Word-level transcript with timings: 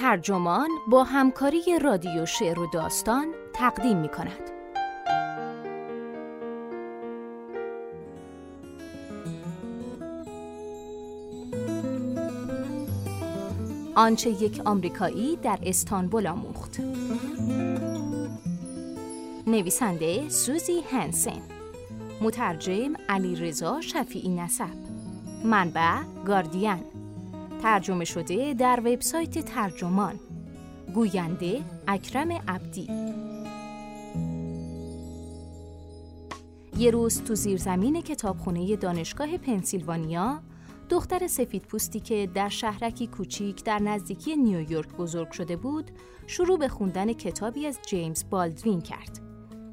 ترجمان 0.00 0.68
با 0.88 1.04
همکاری 1.04 1.78
رادیو 1.82 2.26
شعر 2.26 2.58
و 2.58 2.66
داستان 2.72 3.26
تقدیم 3.52 3.96
می 3.96 4.08
کند. 4.08 4.50
آنچه 13.94 14.30
یک 14.30 14.60
آمریکایی 14.64 15.36
در 15.36 15.58
استانبول 15.62 16.26
آموخت. 16.26 16.80
نویسنده 19.46 20.28
سوزی 20.28 20.80
هنسن. 20.90 21.40
مترجم 22.20 22.92
علی 23.08 23.36
رضا 23.36 23.80
شفیعی 23.80 24.28
نسب 24.28 24.74
منبع 25.44 26.02
گاردین. 26.26 26.97
ترجمه 27.62 28.04
شده 28.04 28.54
در 28.54 28.80
وبسایت 28.84 29.38
ترجمان 29.38 30.20
گوینده 30.94 31.64
اکرم 31.88 32.32
عبدی 32.32 32.88
یه 36.78 36.90
روز 36.90 37.22
تو 37.22 37.34
زیرزمین 37.34 38.00
کتابخونه 38.00 38.76
دانشگاه 38.76 39.38
پنسیلوانیا 39.38 40.42
دختر 40.88 41.26
سفید 41.26 41.62
پوستی 41.62 42.00
که 42.00 42.28
در 42.34 42.48
شهرکی 42.48 43.06
کوچیک 43.06 43.64
در 43.64 43.78
نزدیکی 43.78 44.36
نیویورک 44.36 44.96
بزرگ 44.96 45.30
شده 45.30 45.56
بود 45.56 45.90
شروع 46.26 46.58
به 46.58 46.68
خوندن 46.68 47.12
کتابی 47.12 47.66
از 47.66 47.78
جیمز 47.88 48.24
بالدوین 48.30 48.80
کرد. 48.80 49.20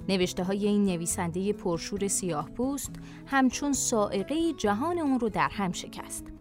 نوشته 0.09 0.43
های 0.43 0.67
این 0.67 0.85
نویسنده 0.85 1.53
پرشور 1.53 2.07
سیاه 2.07 2.49
پوست 2.49 2.91
همچون 3.27 3.73
سائقه 3.73 4.53
جهان 4.53 4.99
اون 4.99 5.19
رو 5.19 5.29
در 5.29 5.49
هم 5.51 5.71
شکست. 5.71 6.34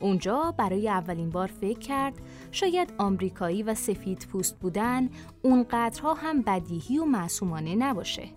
اونجا 0.00 0.54
برای 0.56 0.88
اولین 0.88 1.30
بار 1.30 1.46
فکر 1.46 1.78
کرد 1.78 2.14
شاید 2.50 2.92
آمریکایی 2.98 3.62
و 3.62 3.74
سفید 3.74 4.26
پوست 4.32 4.58
بودن 4.58 5.08
اونقدرها 5.42 6.14
هم 6.14 6.42
بدیهی 6.42 6.98
و 6.98 7.04
معصومانه 7.04 7.74
نباشه. 7.74 8.28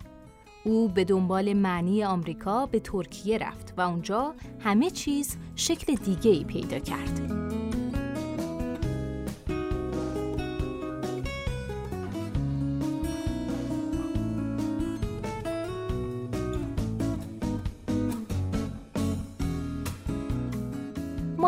او 0.64 0.88
به 0.88 1.04
دنبال 1.04 1.52
معنی 1.52 2.04
آمریکا 2.04 2.66
به 2.66 2.80
ترکیه 2.80 3.38
رفت 3.38 3.74
و 3.76 3.80
اونجا 3.80 4.34
همه 4.60 4.90
چیز 4.90 5.36
شکل 5.56 5.94
دیگه 5.94 6.30
ای 6.30 6.44
پیدا 6.44 6.78
کرد. 6.78 7.43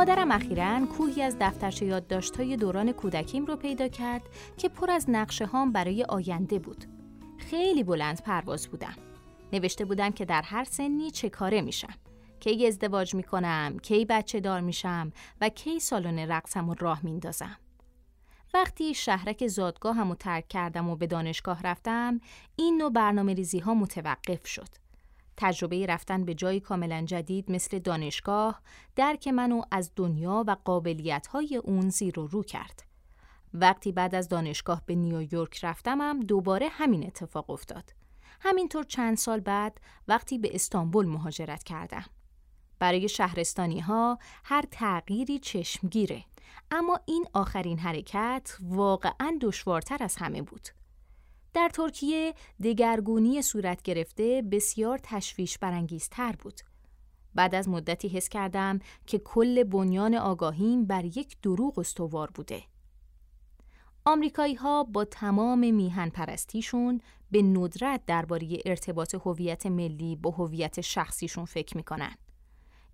مادرم 0.07 0.31
اخیرا 0.31 0.87
کوهی 0.87 1.23
از 1.23 1.37
دفترچه 1.41 1.87
یادداشت‌های 1.87 2.57
دوران 2.57 2.93
کودکیم 2.93 3.47
رو 3.47 3.57
پیدا 3.57 3.89
کرد 3.89 4.23
که 4.57 4.69
پر 4.69 4.91
از 4.91 5.11
نقشه 5.11 5.47
هام 5.47 5.73
برای 5.73 6.05
آینده 6.05 6.59
بود. 6.59 6.85
خیلی 7.39 7.85
بلند 7.85 8.23
پرواز 8.23 8.69
بودم. 8.69 8.95
نوشته 9.53 9.85
بودم 9.85 10.11
که 10.11 10.25
در 10.25 10.43
هر 10.43 10.65
سنی 10.65 11.11
چه 11.11 11.29
کاره 11.29 11.61
میشم. 11.61 11.95
کی 12.41 12.67
ازدواج 12.67 13.15
می‌کنم، 13.15 13.79
کی 13.83 14.05
بچه 14.05 14.41
دار 14.41 14.61
میشم 14.61 15.13
و 15.41 15.49
کی 15.49 15.81
سالن 15.81 16.19
رقصم 16.19 16.69
و 16.69 16.75
راه 16.75 17.01
میندازم. 17.03 17.57
وقتی 18.55 18.95
شهرک 18.95 19.47
زادگاه 19.47 19.97
هم 19.97 20.15
ترک 20.15 20.49
کردم 20.49 20.89
و 20.89 20.97
به 20.97 21.07
دانشگاه 21.07 21.63
رفتم، 21.63 22.21
این 22.57 22.79
نوع 22.79 22.91
برنامه 22.93 23.35
ریزی 23.35 23.59
ها 23.59 23.75
متوقف 23.75 24.47
شد. 24.47 24.86
تجربه 25.37 25.87
رفتن 25.87 26.25
به 26.25 26.35
جایی 26.35 26.61
کاملا 26.61 27.03
جدید 27.03 27.51
مثل 27.51 27.79
دانشگاه 27.79 28.61
درک 28.97 29.29
منو 29.29 29.63
از 29.71 29.93
دنیا 29.97 30.45
و 30.47 30.57
قابلیت 30.65 31.27
های 31.27 31.57
اون 31.57 31.89
زیر 31.89 32.21
و 32.21 32.27
رو 32.27 32.43
کرد. 32.43 32.83
وقتی 33.55 33.93
بعد 33.93 34.15
از 34.15 34.29
دانشگاه 34.29 34.83
به 34.87 34.95
نیویورک 34.95 35.65
رفتمم 35.65 36.21
دوباره 36.21 36.69
همین 36.71 37.07
اتفاق 37.07 37.51
افتاد. 37.51 37.93
همینطور 38.41 38.85
چند 38.85 39.17
سال 39.17 39.41
بعد 39.41 39.81
وقتی 40.09 40.39
به 40.39 40.55
استانبول 40.55 41.07
مهاجرت 41.07 41.63
کردم. 41.63 42.05
برای 42.79 43.09
شهرستانی 43.09 43.81
ها 43.81 44.19
هر 44.45 44.65
تغییری 44.71 45.39
چشمگیره 45.39 46.25
اما 46.71 47.01
این 47.07 47.27
آخرین 47.33 47.79
حرکت 47.79 48.57
واقعا 48.61 49.39
دشوارتر 49.41 49.99
از 50.01 50.17
همه 50.17 50.43
بود. 50.43 50.69
در 51.57 51.69
ترکیه 51.69 52.35
دگرگونی 52.65 53.43
صورت 53.43 53.83
گرفته 53.83 54.43
بسیار 54.51 55.01
تشویش 55.03 55.59
برانگیزتر 55.59 56.33
بود. 56.33 56.61
بعد 57.35 57.55
از 57.55 57.69
مدتی 57.69 58.09
حس 58.09 58.29
کردم 58.29 58.79
که 59.07 59.19
کل 59.19 59.65
بنیان 59.65 60.15
آگاهیم 60.15 60.85
بر 60.85 61.05
یک 61.05 61.37
دروغ 61.43 61.79
استوار 61.79 62.31
بوده. 62.35 62.63
آمریکایی 64.05 64.55
ها 64.55 64.85
با 64.85 65.05
تمام 65.05 65.75
میهن 65.75 66.09
پرستیشون 66.09 67.01
به 67.31 67.43
ندرت 67.43 68.03
درباره 68.07 68.59
ارتباط 68.67 69.15
هویت 69.15 69.67
ملی 69.67 70.17
با 70.17 70.31
هویت 70.31 70.81
شخصیشون 70.81 71.45
فکر 71.45 71.77
می‌کنن. 71.77 72.17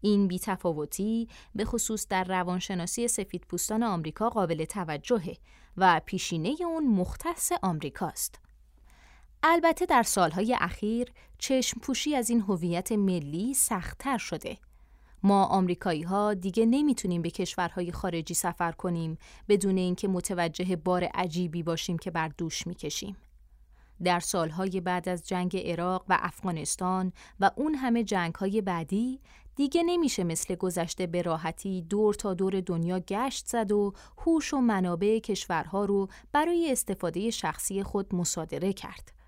این 0.01 0.29
بیتفاوتی 0.29 1.29
به 1.55 1.65
خصوص 1.65 2.07
در 2.09 2.25
روانشناسی 2.25 3.09
سفید 3.09 3.45
پوستان 3.49 3.83
آمریکا 3.83 4.31
قابل 4.31 4.65
توجهه 4.65 5.37
و 5.77 6.01
پیشینه 6.07 6.57
اون 6.61 6.87
مختص 6.87 7.53
آمریکاست. 7.63 8.41
البته 9.43 9.87
در 9.87 10.03
سالهای 10.03 10.57
اخیر 10.61 11.13
چشم 11.39 11.81
پوشی 11.81 12.15
از 12.17 12.31
این 12.31 12.41
هویت 12.41 12.93
ملی 12.93 13.55
سختتر 13.55 14.19
شده. 14.19 14.57
ما 15.23 15.45
آمریکایی 15.45 16.03
ها 16.03 16.35
دیگه 16.35 16.67
نمی‌تونیم 16.67 17.23
به 17.23 17.31
کشورهای 17.31 17.93
خارجی 17.93 18.35
سفر 18.35 18.73
کنیم 18.73 19.19
بدون 19.49 19.77
اینکه 19.77 20.09
متوجه 20.09 20.77
بار 20.77 21.05
عجیبی 21.05 21.63
باشیم 21.63 21.99
که 21.99 22.11
بر 22.11 22.29
دوش 22.29 22.67
می‌کشیم. 22.67 23.17
در 24.05 24.21
سالهای 24.21 24.81
بعد 24.81 25.09
از 25.09 25.29
جنگ 25.29 25.57
عراق 25.57 26.05
و 26.09 26.19
افغانستان 26.21 27.13
و 27.41 27.51
اون 27.57 27.75
همه 27.75 28.05
جنگهای 28.05 28.61
بعدی 28.61 29.21
دیگه 29.57 29.83
نمیشه 29.83 30.25
مثل 30.25 30.55
گذشته 30.55 31.07
به 31.07 31.23
راحتی 31.23 31.83
دور 31.83 32.15
تا 32.15 32.35
دور 32.35 32.61
دنیا 32.61 32.99
گشت 32.99 33.47
زد 33.47 33.73
و 33.73 33.93
هوش 34.19 34.55
و 34.55 34.57
منابع 34.57 35.19
کشورها 35.19 35.85
رو 35.85 36.09
برای 36.33 36.73
استفاده 36.73 37.31
شخصی 37.31 37.83
خود 37.83 38.15
مصادره 38.15 38.73
کرد. 38.73 39.22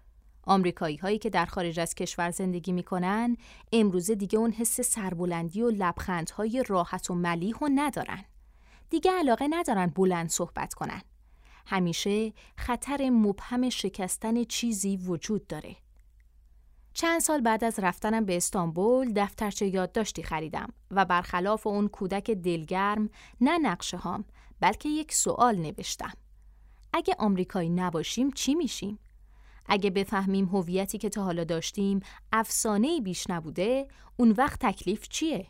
آمریکایی 0.47 0.97
هایی 0.97 1.19
که 1.19 1.31
در 1.31 1.47
خارج 1.47 1.81
از 1.81 1.95
کشور 1.95 2.31
زندگی 2.31 2.73
می‌کنن 2.73 3.37
امروزه 3.73 4.15
دیگه 4.15 4.39
اون 4.39 4.53
حس 4.53 4.81
سربلندی 4.81 5.63
و 5.63 5.71
لبخندهای 5.71 6.65
راحت 6.67 7.11
و 7.11 7.15
ملیح 7.15 7.57
و 7.57 7.69
ندارن. 7.75 8.25
دیگه 8.91 9.11
علاقه 9.11 9.49
ندارن 9.51 9.87
بلند 9.87 10.29
صحبت 10.29 10.75
کنن. 10.75 11.03
همیشه 11.67 12.33
خطر 12.57 13.11
مبهم 13.11 13.69
شکستن 13.69 14.45
چیزی 14.45 14.97
وجود 14.97 15.47
داره. 15.47 15.77
چند 16.95 17.21
سال 17.21 17.41
بعد 17.41 17.65
از 17.65 17.79
رفتنم 17.79 18.25
به 18.25 18.37
استانبول 18.37 19.13
دفترچه 19.17 19.67
یادداشتی 19.67 20.23
خریدم 20.23 20.69
و 20.91 21.05
برخلاف 21.05 21.67
اون 21.67 21.89
کودک 21.89 22.31
دلگرم 22.31 23.11
نه 23.41 23.59
نقشه 23.59 23.97
هام 23.97 24.25
بلکه 24.61 24.89
یک 24.89 25.15
سوال 25.15 25.57
نوشتم. 25.57 26.13
اگه 26.93 27.15
آمریکایی 27.19 27.69
نباشیم 27.69 28.31
چی 28.31 28.55
میشیم؟ 28.55 28.99
اگه 29.67 29.91
بفهمیم 29.91 30.45
هویتی 30.45 30.99
که 30.99 31.09
تا 31.09 31.25
حالا 31.25 31.45
داشتیم 31.45 32.01
افسانه 32.33 33.01
بیش 33.01 33.31
نبوده 33.31 33.89
اون 34.17 34.31
وقت 34.31 34.59
تکلیف 34.61 35.09
چیه؟ 35.09 35.47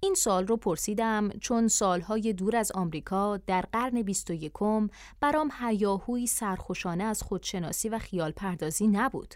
این 0.00 0.14
سال 0.14 0.46
رو 0.46 0.56
پرسیدم 0.56 1.28
چون 1.28 1.68
سالهای 1.68 2.32
دور 2.32 2.56
از 2.56 2.72
آمریکا 2.72 3.36
در 3.36 3.64
قرن 3.72 4.02
بیست 4.02 4.30
و 4.30 4.34
یکم 4.34 4.88
برام 5.20 5.50
هیاهوی 5.60 6.26
سرخوشانه 6.26 7.04
از 7.04 7.22
خودشناسی 7.22 7.88
و 7.88 7.98
خیال 7.98 8.30
پردازی 8.30 8.86
نبود. 8.86 9.34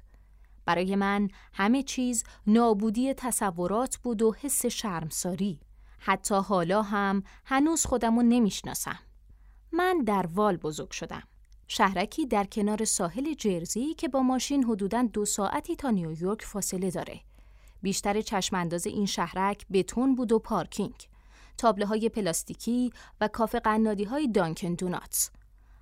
برای 0.64 0.96
من 0.96 1.28
همه 1.52 1.82
چیز 1.82 2.24
نابودی 2.46 3.14
تصورات 3.14 3.96
بود 3.96 4.22
و 4.22 4.34
حس 4.40 4.66
شرمساری. 4.66 5.60
حتی 5.98 6.34
حالا 6.34 6.82
هم 6.82 7.22
هنوز 7.44 7.86
خودم 7.86 8.16
رو 8.16 8.22
نمی‌شناسم. 8.22 8.98
من 9.72 10.02
در 10.06 10.26
وال 10.26 10.56
بزرگ 10.56 10.90
شدم. 10.90 11.22
شهرکی 11.74 12.26
در 12.26 12.44
کنار 12.44 12.84
ساحل 12.84 13.34
جرزی 13.34 13.94
که 13.94 14.08
با 14.08 14.22
ماشین 14.22 14.64
حدوداً 14.64 15.02
دو 15.02 15.24
ساعتی 15.24 15.76
تا 15.76 15.90
نیویورک 15.90 16.42
فاصله 16.42 16.90
داره. 16.90 17.20
بیشتر 17.82 18.20
چشمانداز 18.20 18.86
این 18.86 19.06
شهرک 19.06 19.66
بتون 19.72 20.14
بود 20.14 20.32
و 20.32 20.38
پارکینگ. 20.38 20.94
تابله 21.58 21.86
های 21.86 22.08
پلاستیکی 22.08 22.92
و 23.20 23.28
کافه 23.28 23.60
قنادی 23.60 24.04
های 24.04 24.28
دانکن 24.28 24.74
دوناتس. 24.74 25.30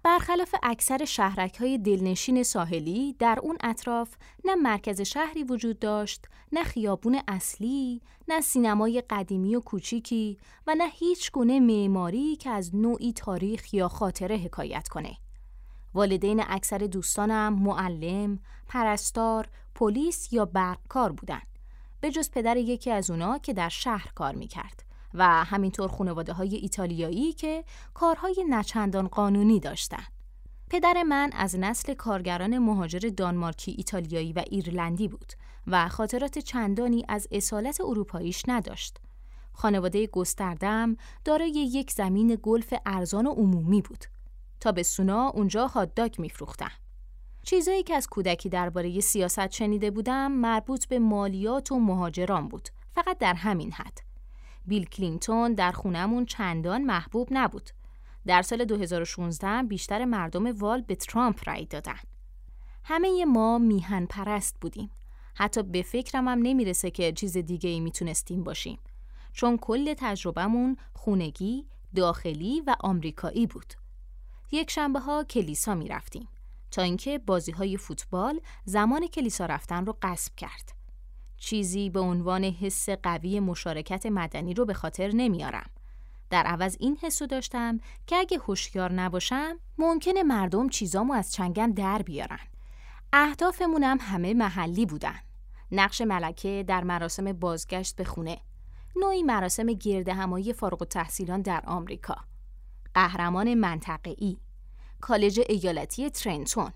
برخلاف 0.03 0.55
اکثر 0.63 1.05
شهرک 1.05 1.57
های 1.57 1.79
دلنشین 1.79 2.43
ساحلی 2.43 3.17
در 3.19 3.39
اون 3.43 3.57
اطراف 3.61 4.15
نه 4.45 4.55
مرکز 4.55 5.01
شهری 5.01 5.45
وجود 5.45 5.79
داشت، 5.79 6.27
نه 6.53 6.65
خیابون 6.65 7.21
اصلی، 7.29 8.03
نه 8.29 8.41
سینمای 8.41 9.03
قدیمی 9.11 9.57
و 9.57 9.61
کوچیکی 9.61 10.39
و 10.67 10.75
نه 10.75 10.89
هیچ 10.93 11.33
گونه 11.33 11.61
معماری 11.61 12.37
که 12.37 12.51
از 12.51 12.75
نوعی 12.77 13.13
تاریخ 13.13 13.75
یا 13.75 13.89
خاطره 13.89 14.37
حکایت 14.37 14.89
کنه. 14.89 15.17
والدین 15.95 16.43
اکثر 16.49 16.79
دوستانم 16.79 17.53
معلم، 17.53 18.39
پرستار، 18.69 19.49
پلیس 19.75 20.33
یا 20.33 20.45
برقکار 20.45 21.13
بودن. 21.13 21.41
به 22.01 22.11
جز 22.11 22.31
پدر 22.31 22.57
یکی 22.57 22.91
از 22.91 23.11
اونا 23.11 23.39
که 23.39 23.53
در 23.53 23.69
شهر 23.69 24.13
کار 24.15 24.35
می‌کرد 24.35 24.85
و 25.15 25.45
همینطور 25.45 25.89
خانواده 25.89 26.33
های 26.33 26.57
ایتالیایی 26.57 27.33
که 27.33 27.65
کارهای 27.95 28.45
نچندان 28.49 29.09
قانونی 29.09 29.61
داشتند. 29.61 30.13
پدر 30.71 31.03
من 31.03 31.31
از 31.33 31.59
نسل 31.59 31.95
کارگران 31.95 32.59
مهاجر 32.59 33.11
دانمارکی، 33.17 33.75
ایتالیایی 33.79 34.33
و 34.33 34.45
ایرلندی 34.51 35.09
بود 35.09 35.33
و 35.67 35.89
خاطرات 35.89 36.39
چندانی 36.39 37.05
از 37.09 37.29
اصالت 37.31 37.81
اروپاییش 37.81 38.43
نداشت. 38.49 38.99
خانواده 39.53 40.07
گستردم 40.07 40.97
دارای 41.25 41.51
یک 41.51 41.91
زمین 41.91 42.39
گلف 42.43 42.75
ارزان 42.87 43.27
و 43.27 43.31
عمومی 43.31 43.83
بود. 43.83 44.05
تا 44.61 44.73
به 44.73 44.83
سونا 44.83 45.29
اونجا 45.29 45.67
هاتداگ 45.67 46.21
میفروختن. 46.21 46.71
چیزایی 47.43 47.83
که 47.83 47.95
از 47.95 48.07
کودکی 48.07 48.49
درباره 48.49 49.01
سیاست 49.01 49.51
شنیده 49.51 49.91
بودم 49.91 50.33
مربوط 50.33 50.87
به 50.87 50.99
مالیات 50.99 51.73
و 51.73 51.81
مهاجران 51.81 52.49
بود. 52.49 52.69
فقط 52.95 53.19
در 53.19 53.35
همین 53.35 53.73
حد. 53.73 53.99
بیل 54.67 54.85
کلینتون 54.85 55.55
در 55.55 55.73
خونمون 55.73 56.25
چندان 56.25 56.85
محبوب 56.85 57.29
نبود. 57.31 57.71
در 58.27 58.43
سال 58.43 58.65
2016 58.65 59.63
بیشتر 59.63 60.05
مردم 60.05 60.59
وال 60.59 60.81
به 60.81 60.95
ترامپ 60.95 61.49
رأی 61.49 61.67
دادن. 61.67 61.99
همه 62.85 63.25
ما 63.25 63.59
میهن 63.59 64.07
پرست 64.07 64.57
بودیم. 64.61 64.91
حتی 65.35 65.63
به 65.63 65.83
فکرم 65.83 66.29
هم 66.29 66.39
نمی‌رسه 66.43 66.91
که 66.91 67.13
چیز 67.13 67.37
دیگه 67.37 67.71
ای 67.71 67.81
می‌تونستیم 67.81 68.45
باشیم. 68.45 68.79
چون 69.33 69.57
کل 69.57 69.95
تجربهمون 69.99 70.77
خونگی، 70.95 71.67
داخلی 71.97 72.61
و 72.67 72.77
آمریکایی 72.81 73.47
بود. 73.47 73.75
یک 74.53 74.71
شنبه 74.71 75.01
ها 75.01 75.25
کلیسا 75.25 75.75
می 75.75 75.89
رفتیم 75.89 76.29
تا 76.71 76.83
اینکه 76.83 77.19
بازی 77.19 77.53
های 77.53 77.77
فوتبال 77.77 78.41
زمان 78.65 79.07
کلیسا 79.07 79.47
رفتن 79.47 79.87
رو 79.87 79.97
قصب 80.03 80.35
کرد. 80.37 80.73
چیزی 81.37 81.91
به 81.91 82.01
عنوان 82.01 82.45
حس 82.45 82.89
قوی 82.89 83.41
مشارکت 83.41 84.07
مدنی 84.07 84.55
رو 84.55 84.65
به 84.65 84.75
خاطر 84.75 85.11
نمیارم. 85.15 85.71
در 86.31 86.43
عوض 86.43 86.77
این 86.81 86.97
حسو 87.03 87.27
داشتم 87.27 87.81
که 88.07 88.17
اگه 88.17 88.39
هوشیار 88.39 88.93
نباشم 88.93 89.59
ممکنه 89.79 90.23
مردم 90.23 90.69
چیزامو 90.69 91.13
از 91.13 91.33
چنگم 91.33 91.73
در 91.73 92.03
بیارن. 92.03 92.41
اهدافمونم 93.13 93.99
همه 94.01 94.35
محلی 94.35 94.87
بودن. 94.87 95.21
نقش 95.73 96.01
ملکه 96.01 96.65
در 96.69 96.85
مراسم 96.85 97.33
بازگشت 97.33 97.97
به 97.97 98.05
خونه. 98.05 98.39
نوعی 98.97 99.23
مراسم 99.23 99.67
گرد 99.67 100.09
همایی 100.09 100.53
فارغ 100.53 100.83
التحصیلان 100.83 101.43
در 101.43 101.63
آمریکا. 101.67 102.17
قهرمان 102.95 103.55
منطقه‌ای. 103.55 104.37
کالج 105.01 105.41
ایالتی 105.49 106.11
ترنتون. 106.11 106.73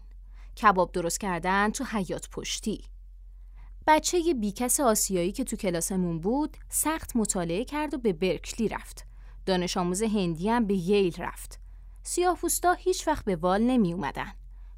کباب 0.63 0.93
درست 0.93 1.21
کردن 1.21 1.71
تو 1.71 1.85
حیات 1.85 2.29
پشتی. 2.31 2.85
بچه 3.87 4.35
بیکس 4.35 4.81
آسیایی 4.81 5.33
که 5.33 5.45
تو 5.45 5.57
کلاسمون 5.57 6.21
بود 6.21 6.57
سخت 6.69 7.17
مطالعه 7.17 7.65
کرد 7.65 7.95
و 7.95 7.99
به 7.99 8.13
برکلی 8.13 8.69
رفت. 8.69 9.07
دانش 9.47 9.77
آموز 9.77 10.03
هندی 10.03 10.49
هم 10.49 10.67
به 10.67 10.75
ییل 10.75 11.15
رفت. 11.19 11.61
سیاه 12.03 12.39
هیچ 12.79 13.09
وقت 13.09 13.25
به 13.25 13.37
وال 13.37 13.63
نمی 13.63 13.93
اومدن. 13.93 14.33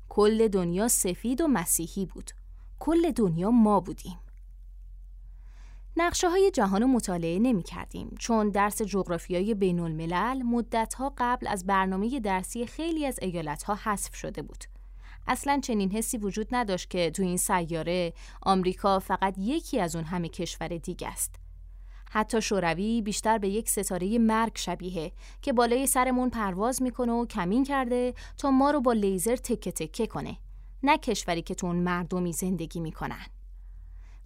کل 0.09 0.49
دنیا 0.49 0.89
سفید 0.89 1.41
و 1.41 1.49
مسیحی 1.49 2.07
بود. 2.07 2.31
کل 2.79 3.11
دنیا 3.11 3.51
ما 3.51 3.81
بودیم. 3.81 4.19
نقشه 5.99 6.29
های 6.29 6.51
جهان 6.51 6.83
رو 6.83 6.89
مطالعه 6.89 7.39
نمی 7.39 7.63
کردیم 7.63 8.15
چون 8.19 8.51
درس 8.51 8.83
جغرافیای 8.83 9.55
بین 9.55 9.81
الملل 9.81 10.43
مدت 10.43 10.95
ها 10.95 11.15
قبل 11.19 11.47
از 11.47 11.67
برنامه 11.67 12.21
درسی 12.21 12.67
خیلی 12.67 13.07
از 13.07 13.19
ایالت 13.23 13.63
ها 13.63 13.75
حذف 13.75 14.15
شده 14.15 14.43
بود. 14.43 14.65
اصلا 15.27 15.61
چنین 15.63 15.93
حسی 15.93 16.19
وجود 16.19 16.49
نداشت 16.53 16.91
که 16.91 17.11
تو 17.11 17.23
این 17.23 17.37
سیاره 17.37 18.13
آمریکا 18.43 18.99
فقط 18.99 19.35
یکی 19.39 19.81
از 19.81 19.97
اون 19.97 20.05
همه 20.05 20.29
کشور 20.29 20.69
دیگه 20.69 21.09
است. 21.09 21.35
حتی 22.11 22.43
شوروی 22.43 23.03
بیشتر 23.03 23.39
به 23.39 23.49
یک 23.49 23.71
ستاره 23.71 24.19
مرگ 24.19 24.53
شبیه 24.55 25.13
که 25.43 25.53
بالای 25.53 25.87
سرمون 25.87 26.31
پرواز 26.31 26.83
می‌کنه 26.83 27.13
و 27.13 27.27
کمین 27.27 27.65
کرده 27.65 28.15
تا 28.39 28.51
ما 28.51 28.71
رو 28.71 28.81
با 28.81 28.93
لیزر 28.93 29.37
تکه 29.37 29.73
تکه 29.73 30.07
کنه 30.07 30.37
نه 30.83 30.99
کشوری 30.99 31.43
که 31.43 31.55
تو 31.55 31.67
اون 31.67 31.77
مردمی 31.77 32.33
زندگی 32.33 32.81
می‌کنن 32.81 33.27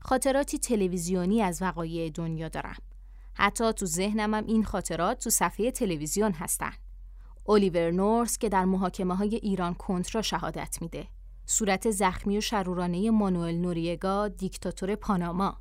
خاطراتی 0.00 0.58
تلویزیونی 0.58 1.42
از 1.42 1.62
وقایع 1.62 2.10
دنیا 2.10 2.48
دارم. 2.48 2.76
حتی 3.34 3.72
تو 3.72 3.86
ذهنم 3.86 4.34
هم 4.34 4.46
این 4.46 4.64
خاطرات 4.64 5.18
تو 5.18 5.30
صفحه 5.30 5.70
تلویزیون 5.70 6.32
هستن. 6.32 6.72
الیور 7.48 7.90
نورس 7.90 8.38
که 8.38 8.48
در 8.48 8.64
محاکمه 8.64 9.14
های 9.16 9.34
ایران 9.34 9.74
کنترا 9.74 10.22
شهادت 10.22 10.78
میده. 10.80 11.06
صورت 11.46 11.90
زخمی 11.90 12.38
و 12.38 12.40
شرورانه 12.40 13.10
مانوئل 13.10 13.54
نوریگا 13.54 14.28
دیکتاتور 14.28 14.94
پاناما. 14.94 15.56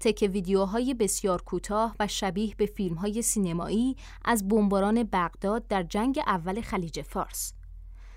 تک 0.00 0.30
ویدیوهای 0.32 0.94
بسیار 0.94 1.42
کوتاه 1.42 1.96
و 2.00 2.06
شبیه 2.06 2.54
به 2.54 2.66
فیلمهای 2.66 3.22
سینمایی 3.22 3.96
از 4.24 4.48
بمباران 4.48 5.02
بغداد 5.02 5.66
در 5.66 5.82
جنگ 5.82 6.20
اول 6.26 6.60
خلیج 6.60 7.02
فارس. 7.02 7.54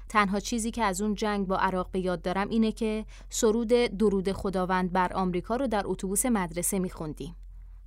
تنها 0.10 0.40
چیزی 0.40 0.72
که 0.72 0.84
از 0.84 1.02
اون 1.02 1.16
جنگ 1.16 1.48
با 1.48 1.58
عراق 1.58 1.92
به 1.92 2.00
یاد 2.00 2.22
دارم 2.22 2.50
اینه 2.50 2.72
که 2.72 3.06
سرود 3.30 3.68
درود 3.68 4.32
خداوند 4.32 4.92
بر 4.92 5.14
آمریکا 5.14 5.56
رو 5.56 5.68
در 5.68 5.84
اتوبوس 5.86 6.26
مدرسه 6.26 6.80
میخوندیم. 6.80 7.36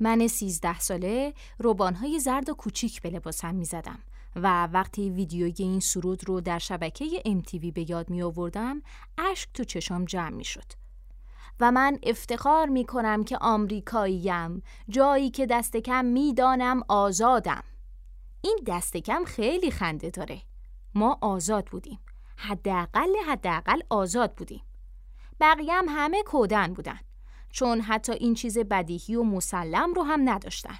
من 0.00 0.26
سیزده 0.26 0.80
ساله 0.80 1.34
روبانهای 1.58 2.18
زرد 2.18 2.48
و 2.48 2.54
کوچیک 2.54 3.02
به 3.02 3.10
لباسم 3.10 3.54
می‌زدم 3.54 3.98
و 4.36 4.66
وقتی 4.66 5.10
ویدیوی 5.10 5.54
این 5.58 5.80
سرود 5.80 6.28
رو 6.28 6.40
در 6.40 6.58
شبکه 6.58 7.04
MTV 7.26 7.72
به 7.74 7.90
یاد 7.90 8.10
می 8.10 8.22
آوردم 8.22 8.82
اشک 9.18 9.48
تو 9.54 9.64
چشام 9.64 10.04
جمع 10.04 10.36
می 10.36 10.44
شد. 10.44 10.80
و 11.60 11.72
من 11.72 11.98
افتخار 12.02 12.68
می 12.68 12.84
کنم 12.84 13.24
که 13.24 13.38
آمریکاییم 13.40 14.62
جایی 14.88 15.30
که 15.30 15.46
دست 15.46 15.76
کم 15.76 16.04
می 16.04 16.34
دانم 16.34 16.82
آزادم 16.88 17.62
این 18.42 18.58
دست 18.66 18.96
کم 18.96 19.24
خیلی 19.24 19.70
خنده 19.70 20.10
داره 20.10 20.42
ما 20.94 21.18
آزاد 21.20 21.66
بودیم 21.66 21.98
حداقل 22.42 23.16
حداقل 23.26 23.80
آزاد 23.90 24.34
بودیم 24.34 24.62
بقیه 25.40 25.74
هم 25.74 25.86
همه 25.88 26.22
کودن 26.22 26.74
بودن 26.74 27.00
چون 27.50 27.80
حتی 27.80 28.12
این 28.12 28.34
چیز 28.34 28.58
بدیهی 28.58 29.14
و 29.14 29.22
مسلم 29.22 29.94
رو 29.94 30.02
هم 30.02 30.28
نداشتن 30.28 30.78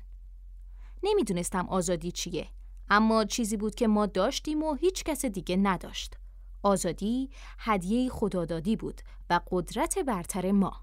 نمی‌دونستم 1.03 1.69
آزادی 1.69 2.13
چیه 2.13 2.49
اما 2.91 3.25
چیزی 3.25 3.57
بود 3.57 3.75
که 3.75 3.89
ما 3.89 4.07
داشتیم 4.07 4.63
و 4.63 4.75
هیچ 4.75 5.05
کس 5.05 5.25
دیگه 5.25 5.57
نداشت 5.57 6.17
آزادی 6.63 7.31
هدیه 7.59 8.11
خدادادی 8.11 8.77
بود 8.77 9.01
و 9.31 9.41
قدرت 9.51 9.99
برتر 9.99 10.53
ما. 10.53 10.81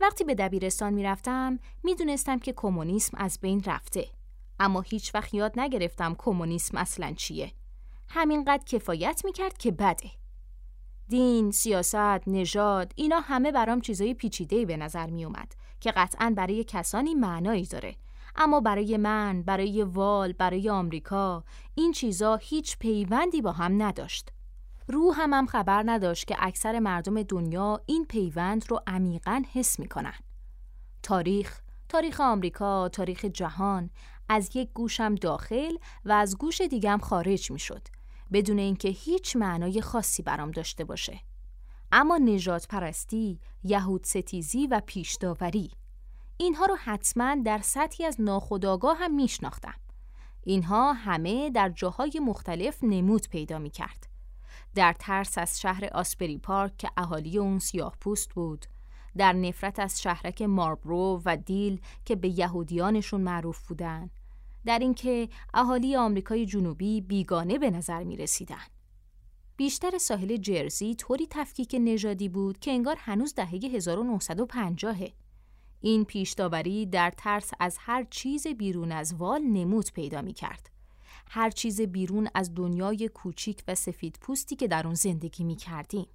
وقتی 0.00 0.24
به 0.24 0.34
دبیرستان 0.34 0.94
می‌رفتم 0.94 1.58
می‌دونستم 1.82 2.38
که 2.38 2.52
کمونیسم 2.52 3.16
از 3.16 3.38
بین 3.40 3.62
رفته 3.66 4.08
اما 4.60 4.80
هیچ 4.80 5.14
وقت 5.14 5.34
یاد 5.34 5.60
نگرفتم 5.60 6.14
کمونیسم 6.18 6.76
اصلا 6.76 7.12
چیه. 7.16 7.52
همینقدر 8.08 8.64
کفایت 8.64 9.22
می‌کرد 9.24 9.58
که 9.58 9.70
بده. 9.70 10.10
دین، 11.08 11.50
سیاست، 11.50 12.28
نژاد 12.28 12.92
اینا 12.96 13.20
همه 13.20 13.52
برام 13.52 13.80
چیزای 13.80 14.14
پیچیده 14.14 14.66
به 14.66 14.76
نظر 14.76 15.10
می 15.10 15.24
اومد 15.24 15.54
که 15.80 15.90
قطعا 15.90 16.34
برای 16.36 16.64
کسانی 16.64 17.14
معنایی 17.14 17.66
داره 17.66 17.96
اما 18.36 18.60
برای 18.60 18.96
من، 18.96 19.42
برای 19.42 19.82
وال، 19.82 20.32
برای 20.32 20.70
آمریکا 20.70 21.44
این 21.74 21.92
چیزا 21.92 22.36
هیچ 22.36 22.78
پیوندی 22.78 23.42
با 23.42 23.52
هم 23.52 23.82
نداشت. 23.82 24.32
روحم 24.88 25.34
هم 25.34 25.46
خبر 25.46 25.82
نداشت 25.86 26.26
که 26.26 26.36
اکثر 26.38 26.78
مردم 26.78 27.22
دنیا 27.22 27.80
این 27.86 28.04
پیوند 28.04 28.64
رو 28.70 28.80
عمیقا 28.86 29.42
حس 29.52 29.80
می‌کنن. 29.80 30.14
تاریخ، 31.02 31.60
تاریخ 31.88 32.20
آمریکا، 32.20 32.88
تاریخ 32.88 33.24
جهان 33.24 33.90
از 34.28 34.56
یک 34.56 34.70
گوشم 34.74 35.14
داخل 35.14 35.76
و 36.04 36.12
از 36.12 36.38
گوش 36.38 36.60
دیگم 36.60 36.98
خارج 37.02 37.50
می‌شد 37.50 37.88
بدون 38.32 38.58
اینکه 38.58 38.88
هیچ 38.88 39.36
معنای 39.36 39.80
خاصی 39.80 40.22
برام 40.22 40.50
داشته 40.50 40.84
باشه. 40.84 41.20
اما 41.92 42.16
نجات 42.16 42.68
پرستی، 42.68 43.40
یهود 43.64 44.04
ستیزی 44.04 44.66
و 44.66 44.82
پیشداوری 44.86 45.70
اینها 46.36 46.66
رو 46.66 46.76
حتما 46.84 47.36
در 47.44 47.58
سطحی 47.58 48.04
از 48.06 48.20
ناخودآگاه 48.20 48.96
هم 48.98 49.14
میشناختم. 49.14 49.74
اینها 50.42 50.92
همه 50.92 51.50
در 51.50 51.68
جاهای 51.68 52.20
مختلف 52.22 52.78
نمود 52.82 53.28
پیدا 53.28 53.58
می 53.58 53.70
کرد. 53.70 54.08
در 54.74 54.94
ترس 54.98 55.38
از 55.38 55.60
شهر 55.60 55.84
آسپری 55.84 56.38
پارک 56.38 56.76
که 56.76 56.90
اهالی 56.96 57.38
اون 57.38 57.58
سیاه 57.58 57.96
پوست 58.00 58.34
بود 58.34 58.66
در 59.16 59.32
نفرت 59.32 59.78
از 59.78 60.02
شهرک 60.02 60.42
ماربرو 60.42 61.22
و 61.24 61.36
دیل 61.36 61.80
که 62.04 62.16
به 62.16 62.28
یهودیانشون 62.28 63.20
معروف 63.20 63.66
بودن 63.66 64.10
در 64.64 64.78
اینکه 64.78 65.28
اهالی 65.54 65.96
آمریکای 65.96 66.46
جنوبی 66.46 67.00
بیگانه 67.00 67.58
به 67.58 67.70
نظر 67.70 68.04
می 68.04 68.16
رسیدن. 68.16 68.66
بیشتر 69.56 69.98
ساحل 69.98 70.36
جرزی 70.36 70.94
طوری 70.94 71.26
تفکیک 71.30 71.76
نژادی 71.80 72.28
بود 72.28 72.58
که 72.58 72.70
انگار 72.70 72.96
هنوز 72.98 73.34
دهه 73.34 73.54
1950 73.54 74.96
این 75.80 76.04
پیشداوری 76.04 76.86
در 76.86 77.12
ترس 77.16 77.50
از 77.60 77.76
هر 77.80 78.06
چیز 78.10 78.46
بیرون 78.46 78.92
از 78.92 79.14
وال 79.14 79.42
نمود 79.42 79.92
پیدا 79.92 80.22
می 80.22 80.32
کرد. 80.32 80.70
هر 81.28 81.50
چیز 81.50 81.80
بیرون 81.80 82.28
از 82.34 82.54
دنیای 82.54 83.08
کوچیک 83.08 83.62
و 83.68 83.74
سفید 83.74 84.18
پوستی 84.20 84.56
که 84.56 84.68
در 84.68 84.86
اون 84.86 84.94
زندگی 84.94 85.44
می 85.44 85.56
کردیم. 85.56 86.06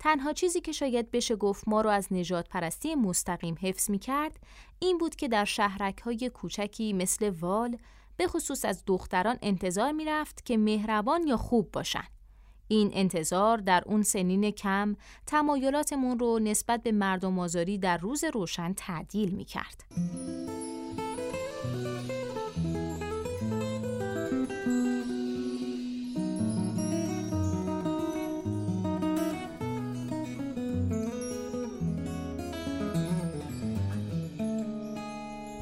تنها 0.00 0.32
چیزی 0.32 0.60
که 0.60 0.72
شاید 0.72 1.10
بشه 1.10 1.36
گفت 1.36 1.68
ما 1.68 1.80
رو 1.80 1.90
از 1.90 2.12
نجات 2.12 2.48
پرستی 2.48 2.94
مستقیم 2.94 3.56
حفظ 3.60 3.90
می 3.90 3.98
کرد 3.98 4.40
این 4.78 4.98
بود 4.98 5.16
که 5.16 5.28
در 5.28 5.44
شهرک 5.44 5.98
های 5.98 6.30
کوچکی 6.34 6.92
مثل 6.92 7.30
وال 7.30 7.76
به 8.16 8.26
خصوص 8.26 8.64
از 8.64 8.82
دختران 8.86 9.38
انتظار 9.42 9.92
می 9.92 10.04
رفت 10.04 10.46
که 10.46 10.56
مهربان 10.56 11.26
یا 11.26 11.36
خوب 11.36 11.70
باشن. 11.72 12.04
این 12.68 12.90
انتظار 12.94 13.58
در 13.58 13.82
اون 13.86 14.02
سنین 14.02 14.50
کم 14.50 14.96
تمایلاتمون 15.26 16.18
رو 16.18 16.38
نسبت 16.38 16.82
به 16.82 16.92
مردم 16.92 17.38
آزاری 17.38 17.78
در 17.78 17.96
روز 17.96 18.24
روشن 18.24 18.72
تعدیل 18.72 19.30
می 19.30 19.44
کرد. 19.44 19.84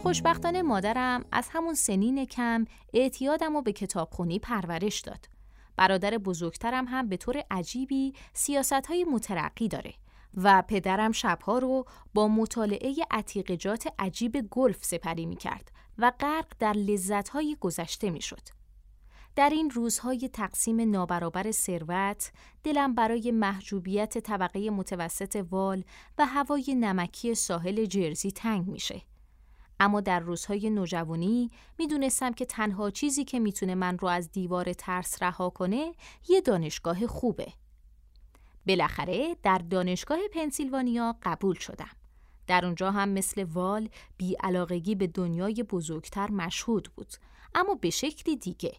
خوشبختانه 0.09 0.63
مادرم 0.63 1.25
از 1.33 1.49
همون 1.53 1.75
سنین 1.75 2.25
کم 2.25 2.65
اعتیادم 2.95 3.55
رو 3.55 3.63
به 3.63 3.73
کتابخونی 3.73 4.39
پرورش 4.39 5.01
داد. 5.01 5.29
برادر 5.77 6.19
بزرگترم 6.19 6.85
هم 6.89 7.09
به 7.09 7.17
طور 7.17 7.43
عجیبی 7.51 8.15
سیاست 8.33 8.73
های 8.73 9.05
مترقی 9.05 9.69
داره 9.69 9.95
و 10.35 10.63
پدرم 10.69 11.13
شبها 11.13 11.59
رو 11.59 11.85
با 12.15 12.29
مطالعه 12.29 12.95
عتیقجات 13.11 13.89
عجیب 13.99 14.49
گلف 14.51 14.85
سپری 14.85 15.27
می 15.27 15.37
کرد 15.37 15.73
و 15.99 16.13
غرق 16.21 16.53
در 16.59 16.73
لذت 16.73 17.29
های 17.29 17.57
گذشته 17.61 18.11
می 18.11 18.23
شد. 18.23 18.49
در 19.37 19.51
این 19.51 19.71
روزهای 19.71 20.31
تقسیم 20.33 20.91
نابرابر 20.91 21.51
ثروت 21.51 22.33
دلم 22.65 22.95
برای 22.95 23.31
محجوبیت 23.31 24.19
طبقه 24.19 24.71
متوسط 24.71 25.45
وال 25.51 25.85
و 26.19 26.27
هوای 26.27 26.75
نمکی 26.75 27.35
ساحل 27.35 27.85
جرزی 27.85 28.33
تنگ 28.33 28.69
میشه. 28.69 29.03
اما 29.81 30.01
در 30.01 30.21
روزهای 30.21 30.71
نوجوانی 30.71 31.51
می‌دونستم 31.79 32.33
که 32.33 32.45
تنها 32.45 32.91
چیزی 32.91 33.25
که 33.25 33.39
می‌تونه 33.39 33.75
من 33.75 33.99
رو 33.99 34.09
از 34.09 34.33
دیوار 34.33 34.73
ترس 34.73 35.23
رها 35.23 35.51
کنه 35.51 35.93
یه 36.29 36.41
دانشگاه 36.41 37.07
خوبه. 37.07 37.53
بالاخره 38.67 39.37
در 39.43 39.59
دانشگاه 39.59 40.19
پنسیلوانیا 40.33 41.17
قبول 41.23 41.55
شدم. 41.55 41.91
در 42.47 42.65
اونجا 42.65 42.91
هم 42.91 43.09
مثل 43.09 43.45
وال 43.45 43.89
بیعلاقگی 44.17 44.95
به 44.95 45.07
دنیای 45.07 45.63
بزرگتر 45.63 46.31
مشهود 46.31 46.91
بود 46.97 47.13
اما 47.55 47.75
به 47.75 47.91
شکلی 47.91 48.37
دیگه 48.37 48.73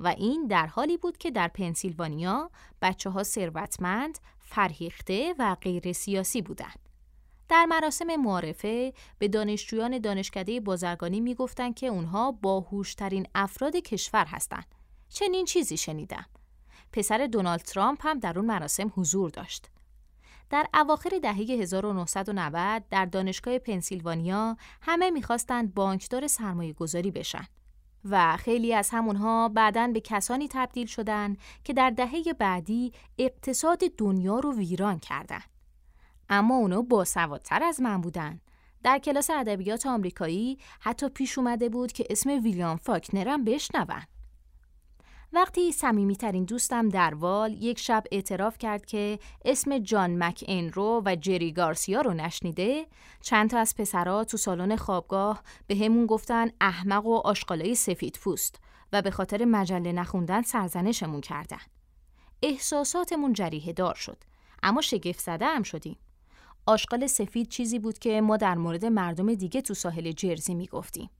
و 0.00 0.08
این 0.08 0.46
در 0.46 0.66
حالی 0.66 0.96
بود 0.96 1.18
که 1.18 1.30
در 1.30 1.48
پنسیلوانیا 1.48 2.50
بچه 2.82 3.10
ها 3.10 3.22
ثروتمند، 3.22 4.18
فرهیخته 4.38 5.34
و 5.38 5.56
غیر 5.60 5.92
سیاسی 5.92 6.42
بودند. 6.42 6.83
در 7.48 7.64
مراسم 7.64 8.16
معارفه 8.16 8.92
به 9.18 9.28
دانشجویان 9.28 9.98
دانشکده 9.98 10.60
بازرگانی 10.60 11.20
می‌گفتند 11.20 11.74
که 11.74 11.86
اونها 11.86 12.32
باهوشترین 12.32 13.26
افراد 13.34 13.76
کشور 13.76 14.24
هستند. 14.26 14.74
چنین 15.08 15.44
چیزی 15.44 15.76
شنیدم. 15.76 16.26
پسر 16.92 17.28
دونالد 17.32 17.60
ترامپ 17.60 18.06
هم 18.06 18.18
در 18.18 18.38
اون 18.38 18.46
مراسم 18.46 18.92
حضور 18.96 19.30
داشت. 19.30 19.70
در 20.50 20.66
اواخر 20.74 21.18
دهه 21.22 21.36
1990 21.36 22.82
در 22.90 23.04
دانشگاه 23.04 23.58
پنسیلوانیا 23.58 24.56
همه 24.82 25.10
می‌خواستند 25.10 25.74
بانکدار 25.74 26.26
سرمایه 26.26 26.72
گذاری 26.72 27.10
بشن 27.10 27.46
و 28.04 28.36
خیلی 28.36 28.74
از 28.74 28.90
همونها 28.90 29.48
بعدا 29.48 29.90
به 29.94 30.00
کسانی 30.00 30.48
تبدیل 30.50 30.86
شدند 30.86 31.38
که 31.64 31.72
در 31.72 31.90
دهه 31.90 32.32
بعدی 32.38 32.92
اقتصاد 33.18 33.78
دنیا 33.98 34.38
رو 34.38 34.54
ویران 34.54 34.98
کردند. 34.98 35.53
اما 36.28 36.54
اونو 36.54 36.82
باسوادتر 36.82 37.62
از 37.62 37.80
من 37.80 38.00
بودن. 38.00 38.40
در 38.82 38.98
کلاس 38.98 39.30
ادبیات 39.30 39.86
آمریکایی 39.86 40.58
حتی 40.80 41.08
پیش 41.08 41.38
اومده 41.38 41.68
بود 41.68 41.92
که 41.92 42.06
اسم 42.10 42.30
ویلیام 42.30 42.76
فاکنرم 42.76 43.44
بشنون. 43.44 44.02
وقتی 45.34 45.72
صمیمیترین 45.72 46.44
دوستم 46.44 46.88
در 46.88 47.14
وال 47.14 47.52
یک 47.52 47.78
شب 47.78 48.04
اعتراف 48.12 48.58
کرد 48.58 48.86
که 48.86 49.18
اسم 49.44 49.78
جان 49.78 50.22
مک 50.24 50.44
انرو 50.48 51.02
و 51.04 51.16
جری 51.16 51.52
گارسیا 51.52 52.00
رو 52.00 52.14
نشنیده 52.14 52.86
چند 53.20 53.50
تا 53.50 53.58
از 53.58 53.74
پسرها 53.74 54.24
تو 54.24 54.36
سالن 54.36 54.76
خوابگاه 54.76 55.42
به 55.66 55.76
همون 55.76 56.06
گفتن 56.06 56.50
احمق 56.60 57.06
و 57.06 57.14
آشقالای 57.14 57.74
سفید 57.74 58.18
پوست 58.22 58.60
و 58.92 59.02
به 59.02 59.10
خاطر 59.10 59.44
مجله 59.44 59.92
نخوندن 59.92 60.42
سرزنشمون 60.42 61.20
کردن 61.20 61.62
احساساتمون 62.42 63.32
جریه 63.32 63.72
دار 63.72 63.94
شد 63.94 64.18
اما 64.62 64.80
شگفت 64.80 65.20
زده 65.20 65.46
هم 65.46 65.62
شدیم 65.62 65.96
آشغال 66.66 67.06
سفید 67.06 67.48
چیزی 67.48 67.78
بود 67.78 67.98
که 67.98 68.20
ما 68.20 68.36
در 68.36 68.54
مورد 68.54 68.84
مردم 68.84 69.34
دیگه 69.34 69.60
تو 69.60 69.74
ساحل 69.74 70.12
جرزی 70.12 70.54
می‌گفتیم. 70.54 71.10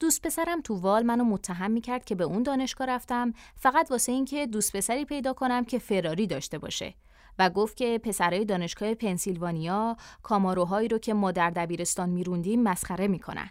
دوست 0.00 0.22
پسرم 0.22 0.60
تو 0.60 0.74
وال 0.74 1.02
منو 1.02 1.24
متهم 1.24 1.70
می‌کرد 1.70 2.04
که 2.04 2.14
به 2.14 2.24
اون 2.24 2.42
دانشگاه 2.42 2.86
رفتم 2.86 3.32
فقط 3.56 3.90
واسه 3.90 4.12
اینکه 4.12 4.46
دوست 4.46 4.76
پسری 4.76 5.04
پیدا 5.04 5.32
کنم 5.32 5.64
که 5.64 5.78
فراری 5.78 6.26
داشته 6.26 6.58
باشه 6.58 6.94
و 7.38 7.50
گفت 7.50 7.76
که 7.76 7.98
پسرای 7.98 8.44
دانشگاه 8.44 8.94
پنسیلوانیا 8.94 9.96
کاماروهایی 10.22 10.88
رو 10.88 10.98
که 10.98 11.14
ما 11.14 11.32
در 11.32 11.50
دبیرستان 11.50 12.10
میروندیم 12.10 12.62
مسخره 12.62 13.08
می‌کنن. 13.08 13.50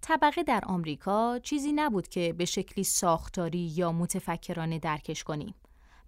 طبقه 0.00 0.42
در 0.42 0.64
آمریکا 0.66 1.38
چیزی 1.38 1.72
نبود 1.72 2.08
که 2.08 2.32
به 2.32 2.44
شکلی 2.44 2.84
ساختاری 2.84 3.72
یا 3.76 3.92
متفکرانه 3.92 4.78
درکش 4.78 5.24
کنیم. 5.24 5.54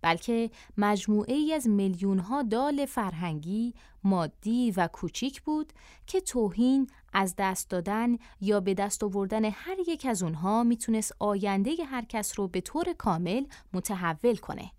بلکه 0.03 0.51
مجموعه 0.77 1.35
ای 1.35 1.55
از 1.55 1.69
میلیون 1.69 2.19
ها 2.19 2.43
دال 2.43 2.87
فرهنگی، 2.87 3.75
مادی 4.05 4.71
و 4.71 4.87
کوچیک 4.87 5.43
بود 5.43 5.73
که 6.07 6.21
توهین 6.21 6.91
از 7.13 7.35
دست 7.39 7.71
دادن 7.71 8.17
یا 8.41 8.61
به 8.61 8.75
دست 8.75 9.05
آوردن 9.05 9.45
هر 9.45 9.77
یک 9.89 10.07
از 10.07 10.23
اونها 10.23 10.65
می‌تونست 10.65 11.13
آینده 11.19 11.85
هر 11.85 12.05
کس 12.05 12.39
رو 12.39 12.49
به 12.49 12.61
طور 12.61 12.93
کامل 12.93 13.45
متحول 13.73 14.37
کنه. 14.37 14.71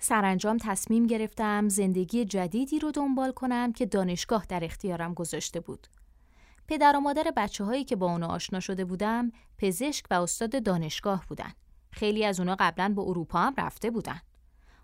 سرانجام 0.00 0.56
تصمیم 0.60 1.06
گرفتم 1.06 1.68
زندگی 1.68 2.24
جدیدی 2.24 2.78
رو 2.78 2.90
دنبال 2.90 3.32
کنم 3.32 3.72
که 3.72 3.86
دانشگاه 3.86 4.46
در 4.48 4.64
اختیارم 4.64 5.14
گذاشته 5.14 5.60
بود. 5.60 5.86
پدر 6.68 6.96
و 6.96 7.00
مادر 7.00 7.32
بچه 7.36 7.64
هایی 7.64 7.84
که 7.84 7.96
با 7.96 8.12
اونا 8.12 8.26
آشنا 8.26 8.60
شده 8.60 8.84
بودم 8.84 9.32
پزشک 9.58 10.04
و 10.10 10.14
استاد 10.14 10.62
دانشگاه 10.62 11.24
بودن. 11.28 11.52
خیلی 11.96 12.24
از 12.24 12.40
اونا 12.40 12.56
قبلا 12.58 12.92
به 12.96 13.02
اروپا 13.02 13.38
هم 13.38 13.54
رفته 13.58 13.90
بودن. 13.90 14.20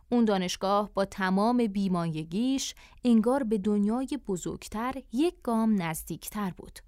اون 0.08 0.24
دانشگاه 0.24 0.90
با 0.94 1.04
تمام 1.04 1.66
بیمایگیش 1.66 2.74
انگار 3.04 3.42
به 3.42 3.58
دنیای 3.58 4.18
بزرگتر 4.28 4.94
یک 5.12 5.34
گام 5.42 5.82
نزدیکتر 5.82 6.50
بود. 6.56 6.78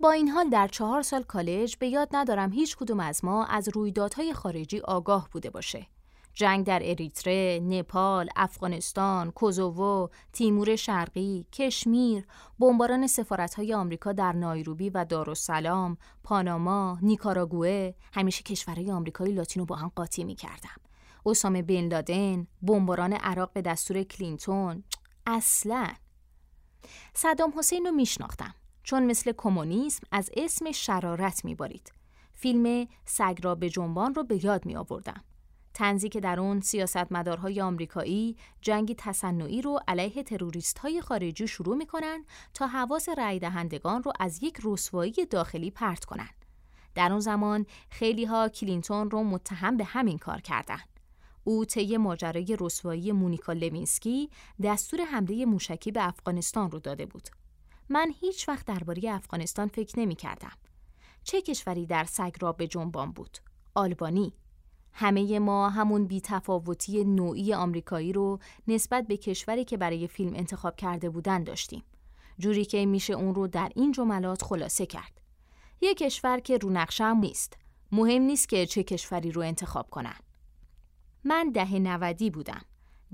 با 0.00 0.10
این 0.10 0.28
حال 0.28 0.48
در 0.48 0.68
چهار 0.68 1.02
سال 1.02 1.22
کالج 1.22 1.76
به 1.76 1.88
یاد 1.88 2.08
ندارم 2.12 2.52
هیچ 2.52 2.76
کدوم 2.76 3.00
از 3.00 3.24
ما 3.24 3.44
از 3.44 3.68
رویدادهای 3.68 4.32
خارجی 4.32 4.80
آگاه 4.80 5.28
بوده 5.32 5.50
باشه. 5.50 5.86
جنگ 6.38 6.66
در 6.66 6.80
اریتره، 6.82 7.60
نپال، 7.62 8.28
افغانستان، 8.36 9.30
کوزوو، 9.30 10.08
تیمور 10.32 10.76
شرقی، 10.76 11.46
کشمیر، 11.52 12.26
بمباران 12.58 13.06
سفارت‌های 13.06 13.74
آمریکا 13.74 14.12
در 14.12 14.32
نایروبی 14.32 14.90
و 14.90 15.04
دارالسلام، 15.04 15.96
پاناما، 16.24 16.98
نیکاراگوئه، 17.02 17.94
همیشه 18.12 18.42
کشورهای 18.42 18.90
آمریکایی 18.90 19.34
لاتینو 19.34 19.64
با 19.64 19.76
هم 19.76 19.92
قاطی 19.96 20.24
می‌کردم. 20.24 20.80
اسامه 21.26 21.62
بن 21.62 21.88
لادن، 21.88 22.46
بمباران 22.62 23.12
عراق 23.12 23.52
به 23.52 23.62
دستور 23.62 24.02
کلینتون، 24.02 24.84
اصلا 25.26 25.88
صدام 27.14 27.52
حسین 27.56 27.86
رو 27.86 27.92
میشناختم 27.92 28.54
چون 28.82 29.06
مثل 29.06 29.32
کمونیسم 29.36 30.06
از 30.12 30.30
اسم 30.36 30.72
شرارت 30.72 31.44
میبارید. 31.44 31.92
فیلم 32.34 32.88
سگ 33.04 33.38
را 33.42 33.54
به 33.54 33.70
جنبان 33.70 34.14
رو 34.14 34.24
به 34.24 34.44
یاد 34.44 34.66
می 34.66 34.76
آوردم. 34.76 35.24
تنزی 35.78 36.08
که 36.08 36.20
در 36.20 36.40
اون 36.40 36.60
سیاستمدارهای 36.60 37.60
آمریکایی 37.60 38.36
جنگی 38.60 38.94
تصنعی 38.98 39.62
رو 39.62 39.80
علیه 39.88 40.22
تروریست 40.22 40.78
های 40.78 41.00
خارجی 41.00 41.48
شروع 41.48 41.76
می‌کنن 41.76 42.24
تا 42.54 42.66
حواس 42.66 43.08
رای 43.08 43.38
دهندگان 43.38 44.02
رو 44.02 44.12
از 44.20 44.42
یک 44.42 44.58
رسوایی 44.64 45.12
داخلی 45.30 45.70
پرت 45.70 46.04
کنن. 46.04 46.28
در 46.94 47.10
اون 47.10 47.20
زمان 47.20 47.66
خیلی 47.90 48.24
ها 48.24 48.48
کلینتون 48.48 49.10
رو 49.10 49.24
متهم 49.24 49.76
به 49.76 49.84
همین 49.84 50.18
کار 50.18 50.40
کردن. 50.40 50.80
او 51.44 51.64
طی 51.64 51.96
ماجرای 51.96 52.56
رسوایی 52.60 53.12
مونیکا 53.12 53.52
لوینسکی 53.52 54.30
دستور 54.62 55.00
حمله 55.04 55.44
موشکی 55.44 55.92
به 55.92 56.08
افغانستان 56.08 56.70
رو 56.70 56.78
داده 56.78 57.06
بود. 57.06 57.28
من 57.88 58.12
هیچ 58.20 58.48
وقت 58.48 58.66
درباره 58.66 59.10
افغانستان 59.10 59.68
فکر 59.68 60.00
نمی 60.00 60.14
کردم. 60.14 60.52
چه 61.24 61.42
کشوری 61.42 61.86
در 61.86 62.04
سگ 62.04 62.32
را 62.40 62.52
بجنبان 62.52 63.12
بود؟ 63.12 63.38
آلبانی 63.74 64.32
همه 65.00 65.38
ما 65.38 65.68
همون 65.68 66.06
بیتفاوتی 66.06 67.04
نوعی 67.04 67.54
آمریکایی 67.54 68.12
رو 68.12 68.38
نسبت 68.68 69.06
به 69.06 69.16
کشوری 69.16 69.64
که 69.64 69.76
برای 69.76 70.08
فیلم 70.08 70.34
انتخاب 70.34 70.76
کرده 70.76 71.10
بودن 71.10 71.44
داشتیم. 71.44 71.82
جوری 72.38 72.64
که 72.64 72.86
میشه 72.86 73.12
اون 73.12 73.34
رو 73.34 73.46
در 73.46 73.72
این 73.76 73.92
جملات 73.92 74.42
خلاصه 74.42 74.86
کرد. 74.86 75.20
یه 75.80 75.94
کشور 75.94 76.40
که 76.40 76.58
رو 76.58 76.70
نقشم 76.70 77.16
نیست. 77.20 77.56
مهم 77.92 78.22
نیست 78.22 78.48
که 78.48 78.66
چه 78.66 78.82
کشوری 78.82 79.32
رو 79.32 79.42
انتخاب 79.42 79.90
کنن. 79.90 80.16
من 81.24 81.50
ده 81.50 81.78
نودی 81.78 82.30
بودم. 82.30 82.62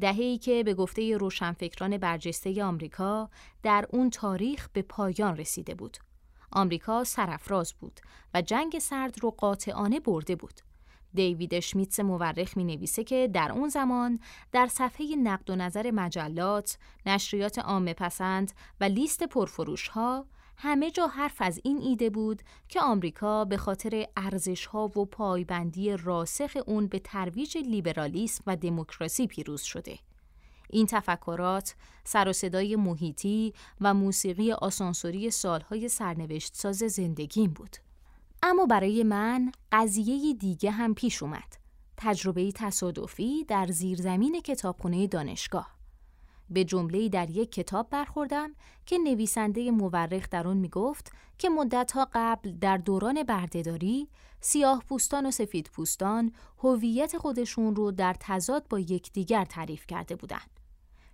دهه‌ای 0.01 0.39
که 0.39 0.63
به 0.63 0.75
گفته 0.75 1.17
روشنفکران 1.17 1.99
برجسته 1.99 2.65
آمریکا 2.65 3.31
در 3.63 3.87
اون 3.91 4.11
تاریخ 4.11 4.69
به 4.73 4.83
پایان 4.83 5.37
رسیده 5.37 5.75
بود. 5.75 5.97
آمریکا 6.53 7.05
سرفراز 7.05 7.73
بود 7.73 8.01
و 8.35 8.43
جنگ 8.43 8.79
سرد 8.79 9.23
رو 9.23 9.31
قاطعانه 9.31 10.01
برده 10.01 10.37
بود. 10.37 10.61
دیوید 11.15 11.61
شمیتس 11.61 12.01
مورخ 12.01 12.57
می 12.57 12.65
نویسه 12.65 13.05
که 13.05 13.31
در 13.33 13.53
اون 13.53 13.69
زمان 13.69 14.21
در 14.53 14.67
صفحه 14.67 15.17
نقد 15.17 15.51
و 15.51 15.57
نظر 15.57 15.91
مجلات، 15.91 16.79
نشریات 17.07 17.59
عامه 17.59 17.95
پسند 17.95 18.53
و 18.81 18.85
لیست 18.85 19.23
پرفروش 19.23 19.89
ها 19.89 20.27
همه 20.57 20.91
جا 20.91 21.07
حرف 21.07 21.37
از 21.39 21.61
این 21.65 21.79
ایده 21.79 22.11
بود 22.11 22.43
که 22.69 22.81
آمریکا 22.81 23.45
به 23.45 23.57
خاطر 23.57 24.07
ارزش 24.17 24.67
ها 24.67 24.85
و 24.87 25.05
پایبندی 25.05 25.97
راسخ 25.97 26.59
اون 26.67 26.87
به 26.87 26.99
ترویج 26.99 27.59
لیبرالیسم 27.59 28.45
و 28.47 28.57
دموکراسی 28.57 29.27
پیروز 29.27 29.63
شده. 29.63 29.99
این 30.71 30.87
تفکرات 30.87 31.75
سر 32.05 32.29
و 32.29 32.33
صدای 32.33 32.77
محیطی 32.77 33.53
و 33.81 33.95
موسیقی 33.95 34.53
آسانسوری 34.53 35.31
سالهای 35.31 35.89
سرنوشت 35.89 36.55
ساز 36.55 36.77
زندگیم 36.77 37.51
بود. 37.51 37.77
اما 38.47 38.67
برای 38.67 39.03
من 39.03 39.53
قضیه 39.73 40.35
دیگه 40.35 40.71
هم 40.71 40.95
پیش 40.95 41.23
اومد. 41.23 41.57
تجربه 41.97 42.53
تصادفی 42.53 43.45
در 43.45 43.67
زیرزمین 43.67 44.41
کتابخونه 44.41 45.07
دانشگاه. 45.07 45.77
به 46.51 46.65
جمله 46.65 47.09
در 47.09 47.31
یک 47.31 47.53
کتاب 47.53 47.91
برخوردم 47.91 48.55
که 48.87 48.99
نویسنده 48.99 49.71
مورخ 49.71 50.29
در 50.31 50.49
آن 50.49 50.57
می‌گفت 50.57 51.13
که 51.39 51.49
مدتها 51.49 52.09
قبل 52.13 52.53
در 52.53 52.77
دوران 52.77 53.23
بردهداری 53.23 54.09
سیاه 54.41 54.85
پوستان 54.89 55.27
و 55.27 55.31
سفید 55.31 55.71
پوستان 55.73 56.33
هویت 56.59 57.19
خودشون 57.19 57.77
رو 57.77 57.91
در 57.91 58.17
تضاد 58.21 58.69
با 58.69 58.79
یکدیگر 58.79 59.45
تعریف 59.45 59.87
کرده 59.87 60.17
بودند. 60.17 60.61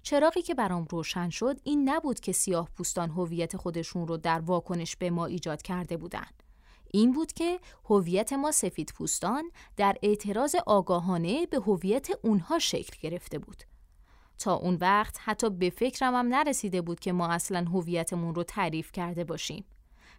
چراغی 0.02 0.42
که 0.42 0.54
برام 0.54 0.86
روشن 0.90 1.28
شد 1.28 1.60
این 1.64 1.88
نبود 1.88 2.20
که 2.20 2.32
سیاه 2.32 2.68
پوستان 2.76 3.10
هویت 3.10 3.56
خودشون 3.56 4.08
رو 4.08 4.16
در 4.16 4.40
واکنش 4.40 4.96
به 4.96 5.10
ما 5.10 5.26
ایجاد 5.26 5.62
کرده 5.62 5.96
بودند. 5.96 6.49
این 6.92 7.12
بود 7.12 7.32
که 7.32 7.60
هویت 7.84 8.32
ما 8.32 8.50
سفید 8.50 8.92
پوستان 8.96 9.50
در 9.76 9.96
اعتراض 10.02 10.54
آگاهانه 10.66 11.46
به 11.46 11.56
هویت 11.56 12.08
اونها 12.22 12.58
شکل 12.58 12.96
گرفته 13.00 13.38
بود. 13.38 13.62
تا 14.38 14.54
اون 14.54 14.74
وقت 14.80 15.16
حتی 15.20 15.50
به 15.50 15.70
فکرم 15.70 16.14
هم 16.14 16.26
نرسیده 16.26 16.80
بود 16.80 17.00
که 17.00 17.12
ما 17.12 17.28
اصلا 17.28 17.64
هویتمون 17.64 18.34
رو 18.34 18.42
تعریف 18.42 18.92
کرده 18.92 19.24
باشیم. 19.24 19.64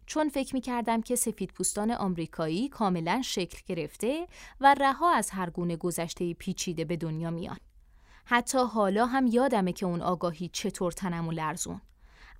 چون 0.05 0.29
فکر 0.29 0.55
می 0.55 0.61
کردم 0.61 1.01
که 1.01 1.15
سفید 1.15 1.51
پوستان 1.51 1.91
آمریکایی 1.91 2.69
کاملا 2.69 3.21
شکل 3.21 3.59
گرفته 3.65 4.27
و 4.61 4.75
رها 4.79 5.11
از 5.11 5.29
هر 5.29 5.49
گونه 5.49 5.75
گذشته 5.75 6.33
پیچیده 6.33 6.85
به 6.85 6.97
دنیا 6.97 7.31
میان. 7.31 7.57
حتی 8.25 8.57
حالا 8.57 9.05
هم 9.05 9.27
یادمه 9.27 9.73
که 9.73 9.85
اون 9.85 10.01
آگاهی 10.01 10.49
چطور 10.53 10.91
تنم 10.91 11.27
و 11.27 11.31
لرزون. 11.31 11.81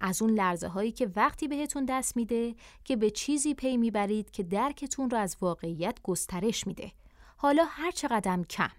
از 0.02 0.22
اون 0.22 0.32
لرزه 0.32 0.68
هایی 0.68 0.92
که 0.92 1.12
وقتی 1.16 1.48
بهتون 1.48 1.86
دست 1.86 2.18
میده 2.18 2.56
که 2.84 2.96
به 2.96 3.10
چیزی 3.10 3.54
پی 3.54 3.78
می‌برید 3.78 4.32
که 4.32 4.44
درکتون 4.44 5.10
رو 5.10 5.18
از 5.18 5.38
واقعیت 5.42 5.98
گسترش 6.04 6.68
میده. 6.68 6.92
حالا 7.38 7.64
هر 7.68 7.92
چقدر 7.92 8.44
کم. 8.50 8.72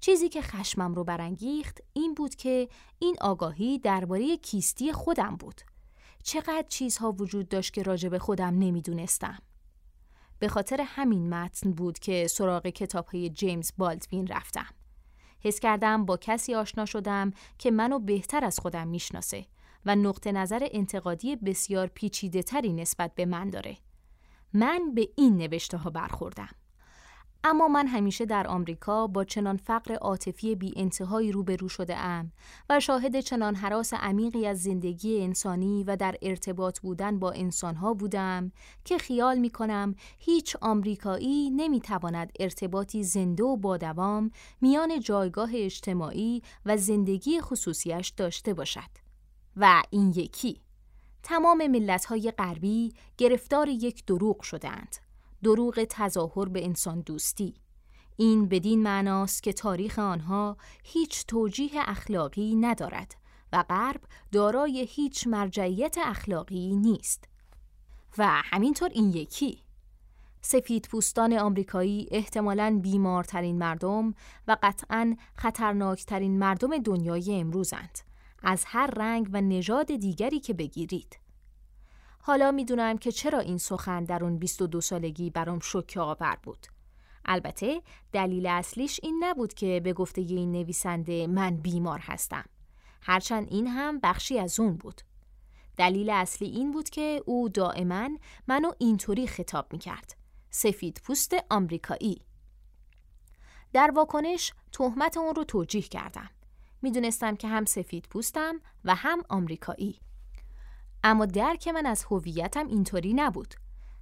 چیزی 0.00 0.28
که 0.28 0.42
خشمم 0.42 0.94
رو 0.94 1.04
برانگیخت 1.04 1.80
این 1.92 2.14
بود 2.14 2.34
که 2.34 2.68
این 2.98 3.16
آگاهی 3.20 3.78
درباره 3.78 4.36
کیستی 4.36 4.92
خودم 4.92 5.36
بود. 5.36 5.60
چقدر 6.22 6.64
چیزها 6.68 7.12
وجود 7.12 7.48
داشت 7.48 7.72
که 7.72 7.82
راجع 7.82 8.08
به 8.08 8.18
خودم 8.18 8.58
نمی‌دونستم. 8.58 9.38
به 10.38 10.48
خاطر 10.48 10.80
همین 10.86 11.28
متن 11.28 11.72
بود 11.72 11.98
که 11.98 12.26
سراغ 12.26 12.66
کتاب 12.66 13.06
های 13.06 13.30
جیمز 13.30 13.72
بالدوین 13.78 14.26
رفتم. 14.26 14.66
حس 15.40 15.60
کردم 15.60 16.04
با 16.04 16.16
کسی 16.16 16.54
آشنا 16.54 16.84
شدم 16.84 17.30
که 17.58 17.70
منو 17.70 17.98
بهتر 17.98 18.44
از 18.44 18.58
خودم 18.58 18.88
می‌شناسه 18.88 19.46
و 19.86 19.96
نقطه 19.96 20.32
نظر 20.32 20.68
انتقادی 20.72 21.36
بسیار 21.36 21.86
پیچیده 21.86 22.42
تری 22.42 22.72
نسبت 22.72 23.14
به 23.14 23.26
من 23.26 23.50
داره. 23.50 23.76
من 24.52 24.94
به 24.94 25.08
این 25.16 25.36
نوشته 25.36 25.76
ها 25.76 25.90
برخوردم. 25.90 26.48
اما 27.46 27.68
من 27.68 27.86
همیشه 27.86 28.26
در 28.26 28.46
آمریکا 28.46 29.06
با 29.06 29.24
چنان 29.24 29.56
فقر 29.56 29.94
عاطفی 29.94 30.54
بی 30.54 30.72
انتهایی 30.76 31.32
روبرو 31.32 31.68
شده 31.68 31.96
ام 31.96 32.32
و 32.70 32.80
شاهد 32.80 33.20
چنان 33.20 33.54
حراس 33.54 33.94
عمیقی 33.94 34.46
از 34.46 34.62
زندگی 34.62 35.20
انسانی 35.20 35.84
و 35.84 35.96
در 35.96 36.16
ارتباط 36.22 36.80
بودن 36.80 37.18
با 37.18 37.30
انسانها 37.30 37.94
بودم 37.94 38.52
که 38.84 38.98
خیال 38.98 39.38
می 39.38 39.50
کنم 39.50 39.94
هیچ 40.18 40.56
آمریکایی 40.60 41.50
نمی 41.50 41.80
تواند 41.80 42.32
ارتباطی 42.40 43.02
زنده 43.02 43.44
و 43.44 43.56
با 43.56 43.76
دوام 43.76 44.30
میان 44.60 45.00
جایگاه 45.00 45.50
اجتماعی 45.54 46.42
و 46.66 46.76
زندگی 46.76 47.40
خصوصیش 47.40 48.08
داشته 48.08 48.54
باشد. 48.54 49.03
و 49.56 49.82
این 49.90 50.10
یکی. 50.16 50.60
تمام 51.22 51.66
ملت‌های 51.66 52.30
غربی 52.30 52.94
گرفتار 53.18 53.68
یک 53.68 54.04
دروغ 54.04 54.42
شدند 54.42 54.96
دروغ 55.42 55.84
تظاهر 55.90 56.48
به 56.48 56.64
انسان 56.64 57.00
دوستی. 57.00 57.54
این 58.16 58.48
بدین 58.48 58.82
معناست 58.82 59.42
که 59.42 59.52
تاریخ 59.52 59.98
آنها 59.98 60.56
هیچ 60.84 61.26
توجیه 61.26 61.70
اخلاقی 61.74 62.54
ندارد 62.54 63.14
و 63.52 63.62
غرب 63.62 64.00
دارای 64.32 64.86
هیچ 64.90 65.26
مرجعیت 65.26 65.96
اخلاقی 66.04 66.76
نیست. 66.76 67.28
و 68.18 68.26
همینطور 68.28 68.88
این 68.88 69.10
یکی. 69.10 69.58
سفید 70.40 70.88
پوستان 70.90 71.32
آمریکایی 71.32 72.08
احتمالاً 72.10 72.78
بیمارترین 72.82 73.58
مردم 73.58 74.14
و 74.48 74.56
قطعاً 74.62 75.16
خطرناکترین 75.34 76.38
مردم 76.38 76.78
دنیای 76.78 77.40
امروزند. 77.40 77.98
از 78.44 78.64
هر 78.66 78.86
رنگ 78.86 79.28
و 79.32 79.40
نژاد 79.40 79.86
دیگری 79.96 80.40
که 80.40 80.54
بگیرید 80.54 81.18
حالا 82.20 82.50
می‌دونم 82.50 82.98
که 82.98 83.12
چرا 83.12 83.38
این 83.38 83.58
سخن 83.58 84.04
در 84.04 84.24
اون 84.24 84.38
22 84.38 84.80
سالگی 84.80 85.30
برام 85.30 85.58
شوکه 85.58 86.00
آور 86.00 86.36
بود. 86.42 86.66
البته 87.24 87.82
دلیل 88.12 88.46
اصلیش 88.46 89.00
این 89.02 89.24
نبود 89.24 89.54
که 89.54 89.80
به 89.84 89.92
گفته 89.92 90.20
این 90.20 90.52
نویسنده 90.52 91.26
من 91.26 91.56
بیمار 91.56 91.98
هستم. 91.98 92.44
هرچند 93.00 93.46
این 93.50 93.66
هم 93.66 94.00
بخشی 94.02 94.38
از 94.38 94.60
اون 94.60 94.76
بود. 94.76 95.00
دلیل 95.76 96.10
اصلی 96.10 96.48
این 96.48 96.72
بود 96.72 96.90
که 96.90 97.22
او 97.26 97.48
دائما 97.48 98.08
منو 98.48 98.72
اینطوری 98.78 99.26
خطاب 99.26 99.72
می‌کرد. 99.72 100.16
سفید 100.50 101.00
پوست 101.04 101.34
آمریکایی. 101.50 102.22
در 103.72 103.90
واکنش 103.94 104.52
تهمت 104.72 105.16
اون 105.16 105.34
رو 105.34 105.44
توجیه 105.44 105.82
کردم. 105.82 106.30
می‌دونستم 106.84 107.36
که 107.36 107.48
هم 107.48 107.64
سفید 107.64 108.06
پوستم 108.10 108.54
و 108.84 108.94
هم 108.94 109.22
آمریکایی. 109.28 110.00
اما 111.04 111.26
درک 111.26 111.68
من 111.68 111.86
از 111.86 112.04
هویتم 112.10 112.66
اینطوری 112.66 113.14
نبود. 113.14 113.54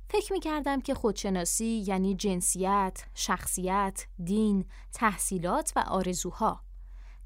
فکر 0.08 0.32
می 0.32 0.40
کردم 0.40 0.80
که 0.80 0.94
خودشناسی 0.94 1.84
یعنی 1.86 2.14
جنسیت، 2.14 3.04
شخصیت، 3.14 4.06
دین، 4.24 4.64
تحصیلات 4.92 5.72
و 5.76 5.78
آرزوها. 5.78 6.60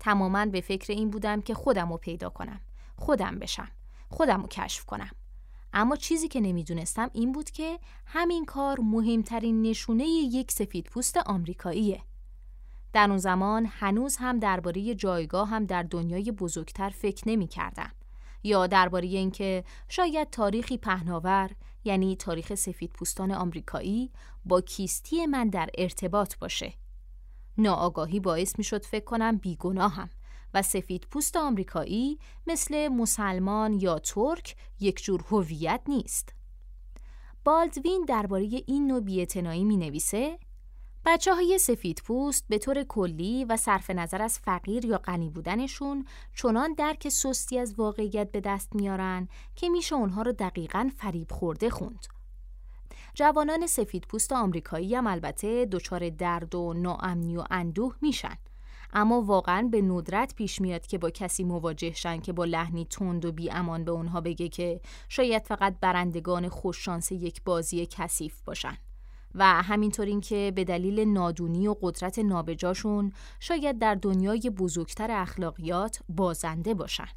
تماما 0.01 0.47
به 0.47 0.61
فکر 0.61 0.93
این 0.93 1.11
بودم 1.11 1.41
که 1.41 1.55
خودم 1.55 1.93
رو 1.93 1.97
پیدا 1.97 2.31
کنم، 2.31 2.61
خودم 2.97 3.39
بشم، 3.39 3.69
خودم 4.09 4.43
رو 4.43 4.49
کشف 4.49 4.85
کنم. 4.85 5.11
اما 5.73 5.97
چیزی 5.97 6.29
که 6.29 6.41
نمی‌دونستم 6.41 7.11
این 7.13 7.33
بود 7.33 7.51
که 7.51 7.79
همین 8.07 8.45
کار 8.45 8.81
مهمترین 8.81 9.63
نشونه 9.63 10.05
یک 10.07 10.53
سفید 10.53 10.85
پوست 10.85 11.17
آمریکاییه. 11.17 12.03
در 12.97 13.09
اون 13.09 13.19
زمان 13.19 13.67
هنوز 13.71 14.17
هم 14.17 14.39
درباره 14.39 14.95
جایگاه 14.95 15.49
هم 15.49 15.65
در 15.65 15.83
دنیای 15.83 16.33
بزرگتر 16.33 16.89
فکر 16.89 17.29
نمی 17.29 17.47
کردم. 17.47 17.93
یا 18.43 18.67
درباره 18.67 19.07
اینکه 19.07 19.65
شاید 19.89 20.31
تاریخی 20.31 20.79
پهناور 20.79 21.51
یعنی 21.85 22.17
تاریخ 22.17 22.55
سفید 22.55 22.91
پوستان 22.91 23.33
آمریکایی 23.33 24.11
با 24.45 24.61
کیستی 24.61 25.27
من 25.27 25.49
در 25.49 25.71
ارتباط 25.79 26.39
باشه. 26.39 26.73
ناآگاهی 27.59 28.21
باعث 28.21 28.59
می 28.59 28.65
شد 28.65 28.85
فکر 28.85 29.05
کنم 29.05 29.37
بیگناهم 29.37 30.11
و 30.55 30.63
سفید 30.63 31.07
پوست 31.11 31.37
آمریکایی 31.37 32.19
مثل 32.47 32.89
مسلمان 32.89 33.73
یا 33.73 33.99
ترک 33.99 34.57
یک 34.81 35.03
جور 35.03 35.25
هویت 35.31 35.81
نیست. 35.89 36.35
بالدوین 37.45 38.05
درباره 38.09 38.63
این 38.67 38.87
نوع 38.87 39.01
بی‌اعتنایی 39.01 39.65
می 39.65 39.77
نویسه 39.77 40.39
بچه 41.09 41.35
های 41.35 41.59
سفید 41.59 42.03
پوست 42.05 42.45
به 42.49 42.59
طور 42.59 42.83
کلی 42.83 43.45
و 43.45 43.57
صرف 43.57 43.91
نظر 43.91 44.23
از 44.23 44.39
فقیر 44.39 44.85
یا 44.85 44.99
غنی 44.99 45.31
بودنشون 45.31 46.05
چنان 46.35 46.75
درک 46.75 47.09
سستی 47.09 47.59
از 47.59 47.75
واقعیت 47.75 48.33
به 48.33 48.41
دست 48.41 48.75
میارن 48.75 49.29
که 49.55 49.69
میشه 49.69 49.95
اونها 49.95 50.23
رو 50.23 50.33
دقیقا 50.33 50.91
فریب 50.97 51.33
خورده 51.33 51.71
خوند. 51.71 52.07
جوانان 53.15 53.67
سفید 53.67 54.07
پوست 54.09 54.33
آمریکایی 54.33 54.95
هم 54.95 55.07
البته 55.07 55.67
دچار 55.67 56.11
درد 56.11 56.55
و 56.55 56.75
ناامنی 56.77 57.37
و 57.37 57.45
اندوه 57.51 57.97
میشن. 58.01 58.39
اما 58.93 59.23
واقعا 59.23 59.69
به 59.73 59.83
ندرت 59.83 60.35
پیش 60.35 60.61
میاد 60.61 60.87
که 60.87 60.99
با 60.99 61.11
کسی 61.11 61.45
مواجه 61.45 61.93
شن 61.93 62.21
که 62.21 62.33
با 62.33 62.45
لحنی 62.45 62.85
تند 62.85 63.25
و 63.25 63.33
بی 63.33 63.51
امان 63.51 63.85
به 63.85 63.91
اونها 63.91 64.21
بگه 64.21 64.49
که 64.49 64.81
شاید 65.09 65.45
فقط 65.45 65.77
برندگان 65.81 66.49
خوششانس 66.49 67.13
یک 67.13 67.43
بازی 67.45 67.87
کثیف 67.91 68.43
باشن. 68.43 68.77
و 69.37 69.45
همینطور 69.45 70.07
اینکه 70.07 70.53
به 70.55 70.65
دلیل 70.65 71.01
نادونی 71.01 71.69
و 71.69 71.75
قدرت 71.81 72.19
نابجاشون 72.19 73.13
شاید 73.41 73.79
در 73.79 73.95
دنیای 73.95 74.51
بزرگتر 74.51 75.11
اخلاقیات 75.11 75.99
بازنده 76.09 76.75
باشن. 76.75 77.09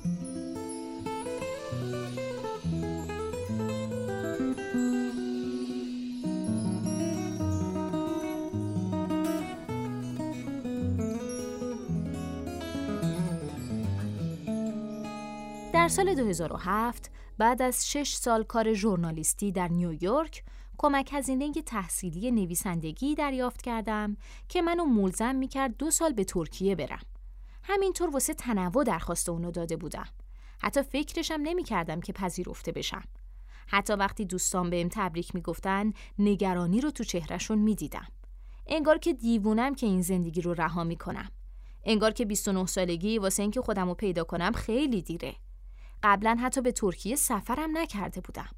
در 15.73 15.88
سال 15.88 16.15
2007 16.15 17.12
بعد 17.38 17.62
از 17.62 17.91
شش 17.91 18.13
سال 18.13 18.43
کار 18.43 18.73
ژورنالیستی 18.73 19.51
در 19.51 19.67
نیویورک 19.67 20.43
کمک 20.82 21.10
هزینه 21.13 21.52
تحصیلی 21.52 22.32
نویسندگی 22.32 23.15
دریافت 23.15 23.62
کردم 23.62 24.18
که 24.50 24.62
منو 24.62 24.86
ملزم 24.86 25.36
می‌کرد 25.36 25.78
دو 25.78 25.92
سال 25.92 26.13
به 26.13 26.24
ترکیه 26.24 26.76
برم. 26.76 27.02
همینطور 27.63 28.10
واسه 28.10 28.34
تنوع 28.34 28.84
درخواست 28.84 29.30
اونو 29.30 29.52
داده 29.52 29.78
بودم. 29.78 30.08
حتی 30.62 30.82
فکرشم 30.82 31.39
نمی‌کردم 31.44 32.02
که 32.02 32.13
پذیرفته 32.13 32.72
بشم. 32.72 33.04
حتی 33.68 33.94
وقتی 33.94 34.26
دوستان 34.26 34.70
بهم 34.70 34.89
تبریک 34.92 35.36
می‌گفتن 35.36 35.94
نگرانی 36.20 36.82
رو 36.82 36.92
تو 36.92 37.04
چهرهشون 37.04 37.58
می‌دیدم. 37.58 38.08
انگار 38.68 38.98
که 38.98 39.13
دیوونم 39.13 39.76
که 39.76 39.86
این 39.86 40.02
زندگی 40.02 40.42
رو 40.42 40.54
رها 40.54 40.84
می‌کنم. 40.84 41.32
انگار 41.84 42.12
که 42.12 42.26
29 42.26 42.65
سالگی 42.65 43.18
واسه 43.18 43.42
اینکه 43.42 43.62
خودم 43.62 43.88
رو 43.88 43.94
پیدا 43.94 44.24
کنم 44.24 44.52
خیلی 44.52 45.02
دیره. 45.02 45.36
قبلا 46.04 46.38
حتی 46.42 46.62
به 46.62 46.72
ترکیه 46.72 47.15
سفرم 47.15 47.78
نکرده 47.78 48.22
بودم. 48.22 48.50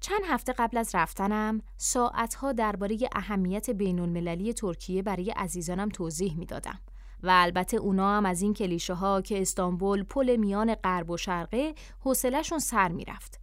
چند 0.00 0.20
هفته 0.26 0.52
قبل 0.52 0.76
از 0.76 0.94
رفتنم 0.94 1.62
ساعتها 1.76 2.52
درباره 2.52 2.98
اهمیت 3.12 3.70
بین 3.70 4.00
المللی 4.00 4.52
ترکیه 4.52 5.02
برای 5.02 5.30
عزیزانم 5.30 5.88
توضیح 5.88 6.38
می‌دادم 6.38 6.80
و 7.22 7.30
البته 7.32 7.76
اونا 7.76 8.16
هم 8.16 8.26
از 8.26 8.42
این 8.42 8.54
کلیشه 8.54 8.94
ها 8.94 9.20
که 9.20 9.42
استانبول 9.42 10.02
پل 10.02 10.36
میان 10.36 10.74
غرب 10.74 11.10
و 11.10 11.16
شرقه 11.16 11.74
حوصلهشون 12.00 12.58
سر 12.58 12.88
می‌رفت. 12.88 13.40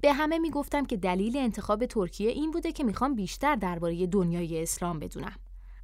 به 0.00 0.12
همه 0.12 0.38
می‌گفتم 0.38 0.86
که 0.86 0.96
دلیل 0.96 1.36
انتخاب 1.36 1.86
ترکیه 1.86 2.30
این 2.30 2.50
بوده 2.50 2.72
که 2.72 2.84
می‌خوام 2.84 3.14
بیشتر 3.14 3.56
درباره 3.56 4.06
دنیای 4.06 4.62
اسلام 4.62 4.98
بدونم. 4.98 5.36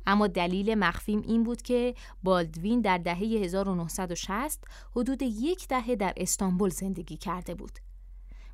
اما 0.06 0.26
دلیل 0.26 0.74
مخفیم 0.74 1.20
این 1.20 1.42
بود 1.42 1.62
که 1.62 1.94
بالدوین 2.22 2.80
در 2.80 2.98
دهه 2.98 3.18
1960 3.18 4.64
حدود 4.96 5.22
یک 5.22 5.68
دهه 5.68 5.96
در 5.96 6.14
استانبول 6.16 6.70
زندگی 6.70 7.16
کرده 7.16 7.54
بود. 7.54 7.78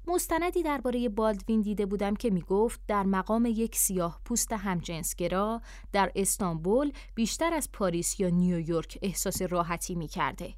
مستندی 0.06 0.62
درباره 0.62 1.08
بالدوین 1.08 1.60
دیده 1.60 1.86
بودم 1.86 2.14
که 2.14 2.30
می‌گفت 2.30 2.80
در 2.88 3.02
مقام 3.02 3.46
یک 3.46 3.76
سیاه 3.76 4.20
پوست 4.24 4.52
همجنسگرا 4.52 5.62
در 5.92 6.12
استانبول 6.16 6.92
بیشتر 7.14 7.54
از 7.54 7.72
پاریس 7.72 8.20
یا 8.20 8.28
نیویورک 8.28 8.98
احساس 9.02 9.42
راحتی 9.42 9.94
می‌کرده. 9.94 10.54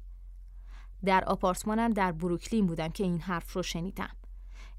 در 1.05 1.25
آپارتمانم 1.25 1.89
در 1.89 2.11
بروکلین 2.11 2.65
بودم 2.67 2.89
که 2.89 3.03
این 3.03 3.19
حرف 3.19 3.53
رو 3.53 3.63
شنیدم. 3.63 4.15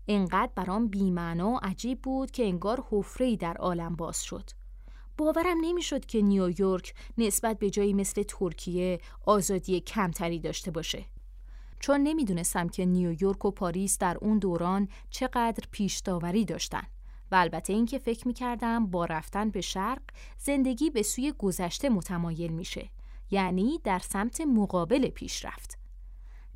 انقدر 0.08 0.52
برام 0.54 0.88
بیمعنا 0.88 1.50
و 1.50 1.58
عجیب 1.62 2.02
بود 2.02 2.30
که 2.30 2.44
انگار 2.44 2.84
حفره‌ای 2.90 3.36
در 3.36 3.56
عالم 3.56 3.96
باز 3.96 4.24
شد. 4.24 4.50
باورم 5.18 5.58
نمی‌شد 5.60 6.06
که 6.06 6.22
نیویورک 6.22 6.94
نسبت 7.18 7.58
به 7.58 7.70
جایی 7.70 7.94
مثل 7.94 8.22
ترکیه 8.22 9.00
آزادی 9.26 9.80
کمتری 9.80 10.40
داشته 10.40 10.70
باشه. 10.70 11.04
چون 11.80 12.00
نمی‌دونستم 12.00 12.68
که 12.68 12.86
نیویورک 12.86 13.44
و 13.44 13.50
پاریس 13.50 13.98
در 13.98 14.18
اون 14.20 14.38
دوران 14.38 14.88
چقدر 15.10 15.64
پیش 15.70 15.98
داوری 15.98 16.44
داشتن. 16.44 16.82
و 17.30 17.34
البته 17.34 17.72
اینکه 17.72 17.98
فکر 17.98 18.28
می‌کردم 18.28 18.86
با 18.86 19.04
رفتن 19.04 19.50
به 19.50 19.60
شرق 19.60 20.02
زندگی 20.38 20.90
به 20.90 21.02
سوی 21.02 21.32
گذشته 21.38 21.88
متمایل 21.88 22.52
میشه. 22.52 22.90
یعنی 23.30 23.80
در 23.84 23.98
سمت 23.98 24.40
مقابل 24.40 25.08
پیشرفت. 25.08 25.78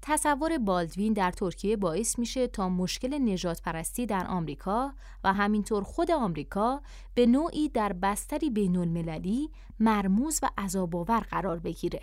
تصور 0.02 0.59
بالدوین 0.59 1.12
در 1.12 1.30
ترکیه 1.30 1.76
باعث 1.76 2.18
میشه 2.18 2.46
تا 2.46 2.68
مشکل 2.68 3.18
نجات 3.18 3.62
پرستی 3.62 4.06
در 4.06 4.26
آمریکا 4.26 4.92
و 5.24 5.33
همینطور 5.33 5.83
خود 5.83 6.11
آمریکا 6.11 6.83
به 7.14 7.26
نوعی 7.26 7.68
در 7.68 7.92
بستری 7.92 8.50
بین 8.50 8.76
المللی 8.76 9.50
مرموز 9.80 10.40
و 10.42 10.50
عذاباور 10.59 11.20
قرار 11.20 11.59
بگیره. 11.59 12.00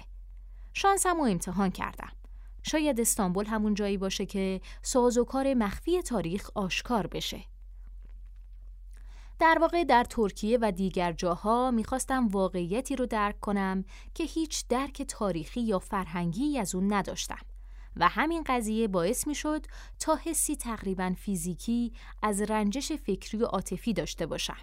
شانسم 0.73 1.19
و 1.19 1.23
امتحان 1.23 1.71
کردم. 1.71 2.16
شاید 2.67 2.99
استانبول 2.99 3.45
همون 3.45 3.73
جایی 3.73 3.97
باشه 3.97 4.25
که 4.25 4.61
سازوکار 4.81 5.53
مخفی 5.53 6.01
تاریخ 6.01 6.49
آشکار 6.55 7.07
بشه. 7.07 7.43
در 9.39 9.57
واقع 9.61 9.83
در 9.83 10.03
ترکیه 10.03 10.57
و 10.61 10.71
دیگر 10.71 11.11
جاها 11.11 11.71
می‌خواستم 11.71 12.27
واقعیتی 12.27 12.95
رو 12.95 13.05
درک 13.05 13.39
کنم 13.39 13.85
که 14.13 14.23
هیچ 14.23 14.67
درک 14.67 15.01
تاریخی 15.01 15.61
یا 15.61 15.79
فرهنگی 15.79 16.59
از 16.59 16.75
اون 16.75 16.93
نداشتم. 16.93 17.45
و 17.95 18.07
همین 18.07 18.43
قضیه 18.45 18.87
باعث 18.87 19.27
می 19.27 19.35
شد 19.35 19.65
تا 19.99 20.15
حسی 20.15 20.55
تقریبا 20.55 21.13
فیزیکی 21.17 21.93
از 22.21 22.41
رنجش 22.41 22.91
فکری 22.91 23.37
و 23.37 23.45
عاطفی 23.45 23.93
داشته 23.93 24.25
باشم. 24.25 24.57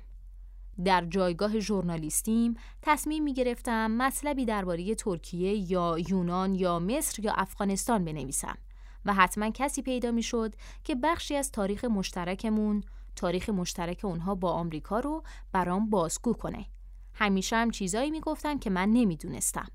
در 0.84 1.04
جایگاه 1.04 1.60
ژورنالیستیم 1.60 2.54
تصمیم 2.82 3.22
می 3.22 3.34
گرفتم 3.34 3.90
مطلبی 3.90 4.44
درباره 4.44 4.94
ترکیه 4.94 5.72
یا 5.72 5.96
یونان 6.08 6.54
یا 6.54 6.78
مصر 6.78 7.24
یا 7.24 7.32
افغانستان 7.32 8.04
بنویسم 8.04 8.58
و 9.04 9.14
حتما 9.14 9.50
کسی 9.50 9.82
پیدا 9.82 10.10
می 10.10 10.22
شد 10.22 10.54
که 10.84 10.94
بخشی 10.94 11.36
از 11.36 11.52
تاریخ 11.52 11.84
مشترکمون 11.84 12.82
تاریخ 13.16 13.48
مشترک 13.48 14.00
اونها 14.04 14.34
با 14.34 14.52
آمریکا 14.52 15.00
رو 15.00 15.22
برام 15.52 15.90
بازگو 15.90 16.32
کنه. 16.32 16.66
همیشه 17.14 17.56
هم 17.56 17.70
چیزایی 17.70 18.10
می 18.10 18.20
گفتن 18.20 18.58
که 18.58 18.70
من 18.70 18.88
نمی‌دونستم. 18.88 19.68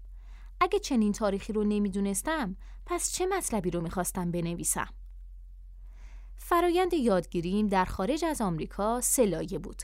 اگه 0.61 0.79
چنین 0.79 1.11
تاریخی 1.11 1.53
رو 1.53 1.63
نمی‌دونستم 1.63 2.55
پس 2.85 3.11
چه 3.11 3.25
مطلبی 3.25 3.71
رو 3.71 3.81
می‌خواستم 3.81 4.31
بنویسم؟ 4.31 4.87
فرایند 6.37 6.93
یادگیریم 6.93 7.67
در 7.67 7.85
خارج 7.85 8.25
از 8.25 8.41
آمریکا 8.41 9.01
سه 9.01 9.59
بود. 9.63 9.83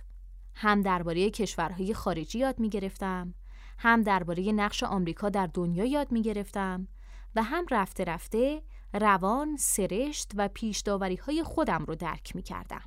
هم 0.55 0.81
درباره 0.81 1.29
کشورهای 1.29 1.93
خارجی 1.93 2.39
یاد 2.39 2.59
می‌گرفتم، 2.59 3.33
هم 3.77 4.01
درباره 4.01 4.51
نقش 4.51 4.83
آمریکا 4.83 5.29
در 5.29 5.49
دنیا 5.53 5.85
یاد 5.85 6.11
می‌گرفتم 6.11 6.87
و 7.35 7.43
هم 7.43 7.65
رفته 7.71 8.03
رفته 8.03 8.61
روان، 8.93 9.57
سرشت 9.57 10.31
و 10.35 10.47
پیشداوری 10.47 11.15
های 11.15 11.43
خودم 11.43 11.85
رو 11.85 11.95
درک 11.95 12.35
می 12.35 12.41
کردم. 12.41 12.81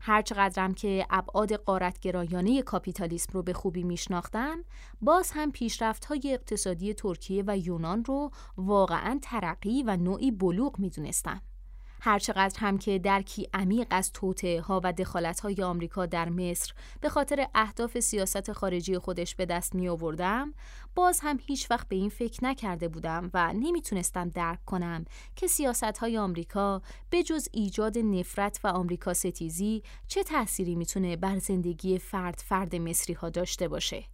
هرچقدرم 0.00 0.74
که 0.74 1.06
ابعاد 1.10 1.52
قارتگرایانه 1.52 2.62
کاپیتالیسم 2.62 3.32
رو 3.32 3.42
به 3.42 3.52
خوبی 3.52 3.82
میشناختم 3.82 4.64
باز 5.00 5.30
هم 5.30 5.52
پیشرفت 5.52 6.04
های 6.04 6.20
اقتصادی 6.24 6.94
ترکیه 6.94 7.44
و 7.46 7.58
یونان 7.58 8.04
رو 8.04 8.30
واقعا 8.56 9.18
ترقی 9.22 9.82
و 9.82 9.96
نوعی 9.96 10.30
بلوغ 10.30 10.78
می‌دونستم. 10.78 11.42
هرچقدر 12.00 12.60
هم 12.60 12.78
که 12.78 12.98
درکی 12.98 13.48
عمیق 13.54 13.86
از 13.90 14.12
توته 14.12 14.60
ها 14.60 14.80
و 14.84 14.92
دخالت 14.92 15.40
های 15.40 15.62
آمریکا 15.62 16.06
در 16.06 16.28
مصر 16.28 16.74
به 17.00 17.08
خاطر 17.08 17.46
اهداف 17.54 18.00
سیاست 18.00 18.52
خارجی 18.52 18.98
خودش 18.98 19.34
به 19.34 19.46
دست 19.46 19.74
می 19.74 19.88
آوردم 19.88 20.54
باز 20.94 21.20
هم 21.22 21.38
هیچ 21.46 21.70
وقت 21.70 21.88
به 21.88 21.96
این 21.96 22.08
فکر 22.08 22.44
نکرده 22.44 22.88
بودم 22.88 23.30
و 23.34 23.52
نمی‌تونستم 23.52 24.28
درک 24.28 24.64
کنم 24.64 25.04
که 25.36 25.46
سیاست 25.46 25.98
های 25.98 26.18
آمریکا 26.18 26.82
به 27.10 27.22
جز 27.22 27.48
ایجاد 27.52 27.98
نفرت 27.98 28.60
و 28.64 28.68
آمریکا 28.68 29.14
ستیزی 29.14 29.82
چه 30.08 30.22
تأثیری 30.22 30.74
می‌تونه 30.74 31.16
بر 31.16 31.38
زندگی 31.38 31.98
فرد 31.98 32.42
فرد 32.46 32.76
مصری 32.76 33.14
ها 33.14 33.30
داشته 33.30 33.68
باشه. 33.68 34.04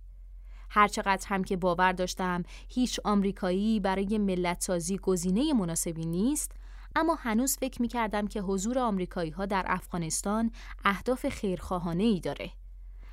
هرچقدر 0.70 1.26
هم 1.28 1.44
که 1.44 1.56
باور 1.56 1.92
داشتم 1.92 2.42
هیچ 2.68 3.00
آمریکایی 3.04 3.80
برای 3.80 4.18
ملت 4.18 4.62
سازی 4.62 4.98
گزینه 4.98 5.52
مناسبی 5.52 6.06
نیست 6.06 6.52
اما 6.96 7.14
هنوز 7.14 7.56
فکر 7.56 7.82
می 7.82 7.88
کردم 7.88 8.26
که 8.26 8.40
حضور 8.40 8.78
آمریکایی 8.78 9.30
ها 9.30 9.46
در 9.46 9.64
افغانستان 9.68 10.50
اهداف 10.84 11.28
خیرخواهانه 11.28 12.04
ای 12.04 12.20
داره. 12.20 12.50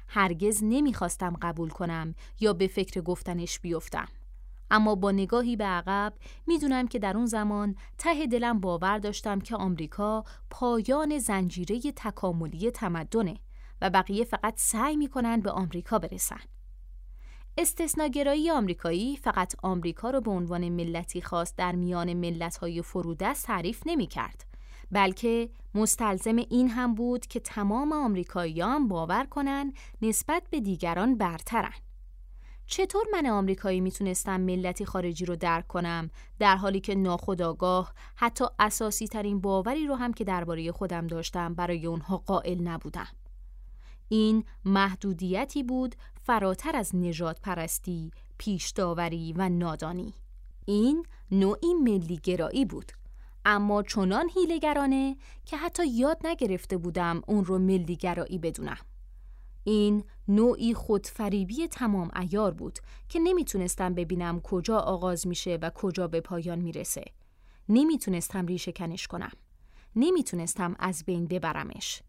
هرگز 0.07 0.59
نمی‌خواستم 0.63 1.37
قبول 1.41 1.69
کنم 1.69 2.15
یا 2.39 2.53
به 2.53 2.67
فکر 2.67 3.01
گفتنش 3.01 3.59
بیفتم. 3.59 4.07
اما 4.71 4.95
با 4.95 5.11
نگاهی 5.11 5.55
به 5.55 5.63
عقب 5.63 6.13
می‌دونم 6.47 6.87
که 6.87 6.99
در 6.99 7.17
اون 7.17 7.25
زمان 7.25 7.75
ته 7.97 8.27
دلم 8.27 8.59
باور 8.59 8.97
داشتم 8.97 9.39
که 9.39 9.55
آمریکا 9.55 10.23
پایان 10.49 11.19
زنجیره 11.19 11.79
تکاملی 11.79 12.71
تمدنه 12.71 13.37
و 13.81 13.89
بقیه 13.89 14.23
فقط 14.23 14.53
سعی 14.57 14.95
می‌کنن 14.95 15.39
به 15.39 15.51
آمریکا 15.51 15.99
برسن. 15.99 16.41
استثناگرایی 17.61 18.51
آمریکایی 18.51 19.17
فقط 19.17 19.55
آمریکا 19.63 20.09
را 20.09 20.19
به 20.19 20.31
عنوان 20.31 20.69
ملتی 20.69 21.21
خاص 21.21 21.53
در 21.57 21.75
میان 21.75 22.13
ملت‌های 22.13 22.81
فرودست 22.81 23.45
تعریف 23.45 23.83
نمی 23.85 24.07
کرد. 24.07 24.45
بلکه 24.91 25.49
مستلزم 25.75 26.35
این 26.35 26.69
هم 26.69 26.95
بود 26.95 27.25
که 27.25 27.39
تمام 27.39 27.93
آمریکاییان 27.93 28.87
باور 28.87 29.25
کنند 29.25 29.73
نسبت 30.01 30.43
به 30.49 30.59
دیگران 30.59 31.17
برترن. 31.17 31.73
چطور 32.65 33.05
من 33.11 33.25
آمریکایی 33.25 33.81
می‌تونستم 33.81 34.41
ملتی 34.41 34.85
خارجی 34.85 35.25
رو 35.25 35.35
درک 35.35 35.67
کنم 35.67 36.09
در 36.39 36.55
حالی 36.55 36.79
که 36.79 36.95
ناخداگاه 36.95 37.93
حتی 38.15 38.45
اساسی 38.59 39.07
ترین 39.07 39.41
باوری 39.41 39.87
رو 39.87 39.95
هم 39.95 40.13
که 40.13 40.23
درباره 40.23 40.71
خودم 40.71 41.07
داشتم 41.07 41.53
برای 41.53 41.85
اونها 41.85 42.17
قائل 42.17 42.61
نبودم؟ 42.61 43.07
این 44.11 44.43
محدودیتی 44.65 45.63
بود 45.63 45.95
فراتر 46.29 46.75
از 46.75 46.95
نجات 46.95 47.41
پرستی، 47.41 48.11
پیش 48.37 48.69
داوری 48.69 49.33
و 49.33 49.49
نادانی. 49.49 50.13
این 50.65 51.05
نوعی 51.31 51.73
ملیگرایی 51.73 52.65
بود. 52.65 52.91
اما 53.45 53.83
چنان 53.83 54.29
هیلگرانه 54.35 55.17
که 55.45 55.57
حتی 55.57 55.87
یاد 55.87 56.17
نگرفته 56.23 56.77
بودم 56.77 57.21
اون 57.27 57.45
رو 57.45 57.59
ملیگرایی 57.59 58.37
بدونم. 58.37 58.77
این 59.63 60.03
نوعی 60.27 60.73
خودفریبی 60.73 61.67
تمام 61.67 62.11
ایار 62.15 62.51
بود 62.51 62.79
که 63.09 63.19
نمی‌تونستم 63.19 63.93
ببینم 63.93 64.41
کجا 64.41 64.77
آغاز 64.77 65.27
میشه 65.27 65.59
و 65.61 65.69
کجا 65.69 66.07
به 66.07 66.21
پایان 66.21 66.59
می‌رسه. 66.59 67.05
نمی‌تونستم 67.69 68.45
ریشه 68.45 68.71
کنش 68.71 69.07
کنم. 69.07 69.31
نمی‌تونستم 69.95 70.75
از 70.79 71.03
بین 71.05 71.27
ببرمش. 71.27 72.01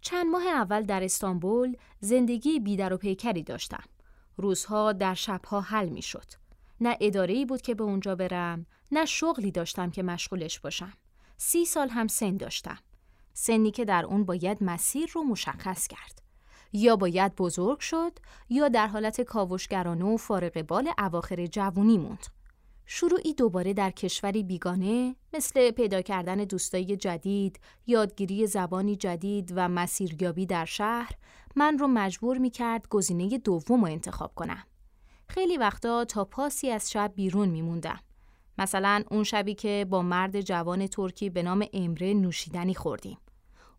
چند 0.00 0.26
ماه 0.26 0.46
اول 0.46 0.82
در 0.82 1.04
استانبول 1.04 1.76
زندگی 2.00 2.60
بیدر 2.60 2.92
و 2.92 2.96
پیکری 2.96 3.42
داشتم. 3.42 3.82
روزها 4.36 4.92
در 4.92 5.14
شبها 5.14 5.60
حل 5.60 5.88
می 5.88 6.02
شد. 6.02 6.26
نه 6.80 6.96
اداره 7.00 7.44
بود 7.44 7.62
که 7.62 7.74
به 7.74 7.84
اونجا 7.84 8.14
برم، 8.14 8.66
نه 8.92 9.04
شغلی 9.04 9.50
داشتم 9.50 9.90
که 9.90 10.02
مشغولش 10.02 10.60
باشم. 10.60 10.92
سی 11.36 11.64
سال 11.64 11.88
هم 11.88 12.08
سن 12.08 12.36
داشتم. 12.36 12.78
سنی 13.32 13.70
که 13.70 13.84
در 13.84 14.04
اون 14.04 14.24
باید 14.24 14.58
مسیر 14.60 15.10
رو 15.14 15.22
مشخص 15.22 15.86
کرد. 15.86 16.22
یا 16.72 16.96
باید 16.96 17.36
بزرگ 17.36 17.78
شد 17.78 18.12
یا 18.48 18.68
در 18.68 18.86
حالت 18.86 19.20
کاوشگرانه 19.20 20.04
و 20.04 20.16
فارغ 20.16 20.62
بال 20.62 20.90
اواخر 20.98 21.46
جوونی 21.46 21.98
موند. 21.98 22.26
شروعی 22.92 23.34
دوباره 23.34 23.74
در 23.74 23.90
کشوری 23.90 24.42
بیگانه 24.42 25.16
مثل 25.32 25.70
پیدا 25.70 26.02
کردن 26.02 26.36
دوستایی 26.36 26.96
جدید، 26.96 27.60
یادگیری 27.86 28.46
زبانی 28.46 28.96
جدید 28.96 29.52
و 29.56 29.68
مسیریابی 29.68 30.46
در 30.46 30.64
شهر 30.64 31.12
من 31.56 31.78
رو 31.78 31.86
مجبور 31.86 32.38
می 32.38 32.50
کرد 32.50 32.88
گزینه 32.88 33.38
دوم 33.38 33.80
رو 33.80 33.90
انتخاب 33.90 34.34
کنم. 34.34 34.64
خیلی 35.28 35.56
وقتا 35.56 36.04
تا 36.04 36.24
پاسی 36.24 36.70
از 36.70 36.90
شب 36.90 37.12
بیرون 37.14 37.48
می 37.48 37.62
موندم. 37.62 38.00
مثلا 38.58 39.04
اون 39.10 39.24
شبی 39.24 39.54
که 39.54 39.86
با 39.90 40.02
مرد 40.02 40.40
جوان 40.40 40.86
ترکی 40.86 41.30
به 41.30 41.42
نام 41.42 41.66
امره 41.72 42.14
نوشیدنی 42.14 42.74
خوردیم. 42.74 43.18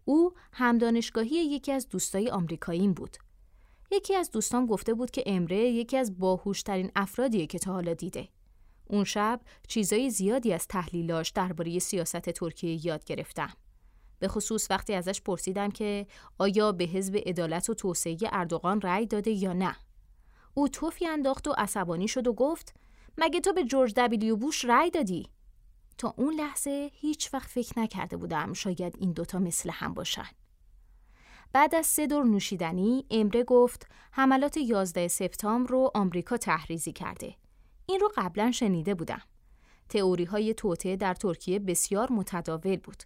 او 0.06 0.34
هم 0.54 0.78
دانشگاهی 0.78 1.36
یکی 1.36 1.72
از 1.72 1.90
دوستای 1.90 2.30
آمریکاییم 2.30 2.94
بود. 2.94 3.18
یکی 3.92 4.16
از 4.16 4.32
دوستان 4.32 4.66
گفته 4.66 4.94
بود 4.94 5.12
که 5.12 5.24
امره 5.26 5.58
یکی 5.58 5.98
از 5.98 6.20
باهوشترین 6.20 6.92
افرادیه 6.96 7.48
که 7.48 7.60
تا 7.60 7.74
حالا 7.74 7.94
دیده. 7.94 8.28
اون 8.92 9.04
شب 9.04 9.42
چیزای 9.68 10.10
زیادی 10.10 10.54
از 10.54 10.68
تحلیلاش 10.68 11.30
درباره 11.30 11.80
سیاست 11.80 12.30
ترکیه 12.30 12.86
یاد 12.86 13.06
گرفتم. 13.06 13.54
به 14.20 14.28
خصوص 14.28 14.72
وقتی 14.72 14.94
ازش 14.94 15.22
پرسیدم 15.22 15.72
که 15.72 16.08
آیا 16.38 16.72
به 16.72 16.84
حزب 16.84 17.16
عدالت 17.26 17.70
و 17.70 17.74
توسعه 17.74 18.18
اردوغان 18.32 18.82
رأی 18.82 19.06
داده 19.06 19.32
یا 19.32 19.54
نه. 19.54 19.76
او 20.54 20.68
توفی 20.68 21.08
انداخت 21.08 21.48
و 21.48 21.52
عصبانی 21.58 22.08
شد 22.08 22.28
و 22.28 22.34
گفت 22.34 22.76
مگه 23.18 23.40
تو 23.40 23.54
به 23.54 23.64
جورج 23.64 23.94
دبلیو 23.96 24.36
بوش 24.36 24.66
رأی 24.66 24.90
دادی؟ 24.90 25.30
تا 25.98 26.14
اون 26.18 26.34
لحظه 26.34 26.90
هیچ 26.94 27.34
وقت 27.34 27.50
فکر 27.50 27.80
نکرده 27.80 28.18
بودم 28.18 28.54
شاید 28.54 28.96
این 29.00 29.12
دوتا 29.12 29.40
مثل 29.40 29.70
هم 29.70 29.94
باشن. 29.94 30.28
بعد 31.54 31.76
از 31.76 31.86
سه 31.86 32.08
دور 32.08 32.26
نوشیدنی 32.26 33.06
امره 33.12 33.44
گفت 33.44 33.88
حملات 34.12 34.58
11 34.58 35.08
سپتامبر 35.08 35.70
رو 35.70 35.92
آمریکا 35.94 36.38
تحریزی 36.38 36.92
کرده. 36.92 37.36
این 37.92 38.00
رو 38.00 38.12
قبلا 38.18 38.52
شنیده 38.52 38.96
بودم. 38.96 39.22
تئوری 39.90 40.24
های 40.24 40.54
توته 40.54 40.96
در 40.96 41.14
ترکیه 41.14 41.60
بسیار 41.60 42.12
متداول 42.12 42.76
بود. 42.76 43.04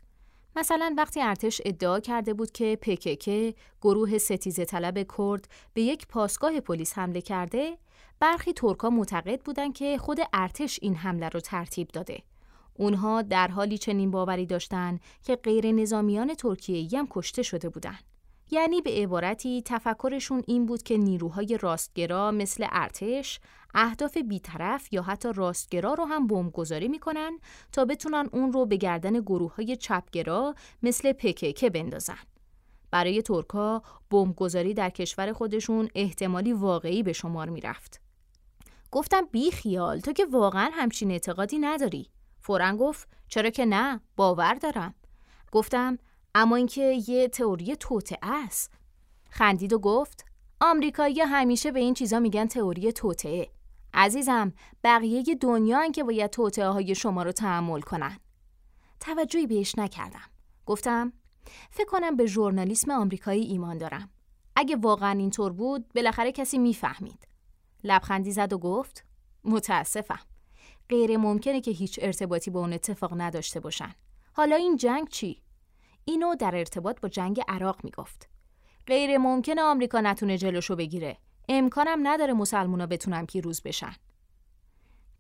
مثلا 0.55 0.95
وقتی 0.97 1.21
ارتش 1.21 1.61
ادعا 1.65 1.99
کرده 1.99 2.33
بود 2.33 2.51
که 2.51 2.77
پکک 2.81 3.55
گروه 3.81 4.17
ستیزه 4.17 4.65
طلب 4.65 5.07
کرد 5.17 5.47
به 5.73 5.81
یک 5.81 6.07
پاسگاه 6.07 6.59
پلیس 6.59 6.97
حمله 6.97 7.21
کرده، 7.21 7.77
برخی 8.19 8.53
ترکا 8.53 8.89
معتقد 8.89 9.41
بودند 9.41 9.73
که 9.73 9.97
خود 9.97 10.19
ارتش 10.33 10.79
این 10.81 10.95
حمله 10.95 11.29
رو 11.29 11.39
ترتیب 11.39 11.87
داده. 11.87 12.23
اونها 12.73 13.21
در 13.21 13.47
حالی 13.47 13.77
چنین 13.77 14.11
باوری 14.11 14.45
داشتند 14.45 14.99
که 15.23 15.35
غیر 15.35 15.71
نظامیان 15.71 16.33
ترکیه 16.33 16.99
هم 16.99 17.07
کشته 17.09 17.43
شده 17.43 17.69
بودند. 17.69 18.14
یعنی 18.51 18.81
به 18.81 18.91
عبارتی 18.91 19.61
تفکرشون 19.65 20.43
این 20.47 20.65
بود 20.65 20.83
که 20.83 20.97
نیروهای 20.97 21.57
راستگرا 21.61 22.31
مثل 22.31 22.67
ارتش 22.71 23.39
اهداف 23.73 24.17
بیطرف 24.17 24.93
یا 24.93 25.01
حتی 25.01 25.33
راستگرا 25.33 25.93
رو 25.93 26.05
هم 26.05 26.27
بمبگذاری 26.27 26.87
می‌کنن 26.87 27.39
تا 27.71 27.85
بتونن 27.85 28.29
اون 28.31 28.53
رو 28.53 28.65
به 28.65 28.77
گردن 28.77 29.19
گروه 29.19 29.55
های 29.55 29.75
چپگرا 29.75 30.55
مثل 30.83 31.13
پکک 31.13 31.65
بندازن. 31.65 32.17
برای 32.91 33.21
ترکا 33.21 33.81
بمبگذاری 34.09 34.73
در 34.73 34.89
کشور 34.89 35.33
خودشون 35.33 35.89
احتمالی 35.95 36.53
واقعی 36.53 37.03
به 37.03 37.13
شمار 37.13 37.49
می‌رفت. 37.49 38.01
گفتم 38.91 39.25
بی 39.31 39.51
خیال 39.51 39.99
تو 39.99 40.13
که 40.13 40.25
واقعا 40.25 40.69
همچین 40.73 41.11
اعتقادی 41.11 41.59
نداری. 41.59 42.09
فورا 42.39 42.77
گفت 42.77 43.07
چرا 43.27 43.49
که 43.49 43.65
نه 43.65 44.01
باور 44.15 44.53
دارم. 44.53 44.95
گفتم 45.51 45.97
اما 46.37 46.55
اینکه 46.55 47.01
یه 47.07 47.27
تئوری 47.27 47.75
توته 47.75 48.17
است. 48.21 48.71
خندید 49.29 49.73
و 49.73 49.79
گفت 49.79 50.25
آمریکایی 50.61 51.21
همیشه 51.21 51.71
به 51.71 51.79
این 51.79 51.93
چیزا 51.93 52.19
میگن 52.19 52.45
تئوری 52.45 52.91
توته. 52.91 53.49
عزیزم 53.93 54.53
بقیه 54.83 55.23
دنیا 55.41 55.91
که 55.91 56.03
باید 56.03 56.29
توته 56.31 56.67
های 56.67 56.95
شما 56.95 57.23
رو 57.23 57.31
تحمل 57.31 57.81
کنن. 57.81 58.19
توجهی 58.99 59.47
بهش 59.47 59.77
نکردم. 59.77 60.29
گفتم 60.65 61.13
فکر 61.71 61.85
کنم 61.85 62.15
به 62.15 62.25
ژورنالیسم 62.25 62.91
آمریکایی 62.91 63.43
ایمان 63.43 63.77
دارم. 63.77 64.09
اگه 64.55 64.75
واقعا 64.75 65.19
اینطور 65.19 65.51
بود 65.51 65.93
بالاخره 65.93 66.31
کسی 66.31 66.57
می‌فهمید. 66.57 67.27
لبخندی 67.83 68.31
زد 68.31 68.53
و 68.53 68.57
گفت 68.57 69.05
متاسفم. 69.43 70.19
غیر 70.89 71.17
ممکنه 71.17 71.61
که 71.61 71.71
هیچ 71.71 71.99
ارتباطی 72.01 72.51
با 72.51 72.59
اون 72.59 72.73
اتفاق 72.73 73.21
نداشته 73.21 73.59
باشن. 73.59 73.95
حالا 74.33 74.55
این 74.55 74.77
جنگ 74.77 75.09
چی؟ 75.09 75.44
اینو 76.05 76.35
در 76.35 76.55
ارتباط 76.55 76.99
با 77.01 77.09
جنگ 77.09 77.41
عراق 77.47 77.79
می‌گفت. 77.83 78.29
غیر 78.87 79.17
ممکنه 79.17 79.61
آمریکا 79.61 80.01
نتونه 80.01 80.37
جلوشو 80.37 80.75
بگیره. 80.75 81.17
امکانم 81.49 82.07
نداره 82.07 82.33
مسلمونا 82.33 82.85
بتونن 82.87 83.25
پیروز 83.25 83.61
بشن. 83.61 83.95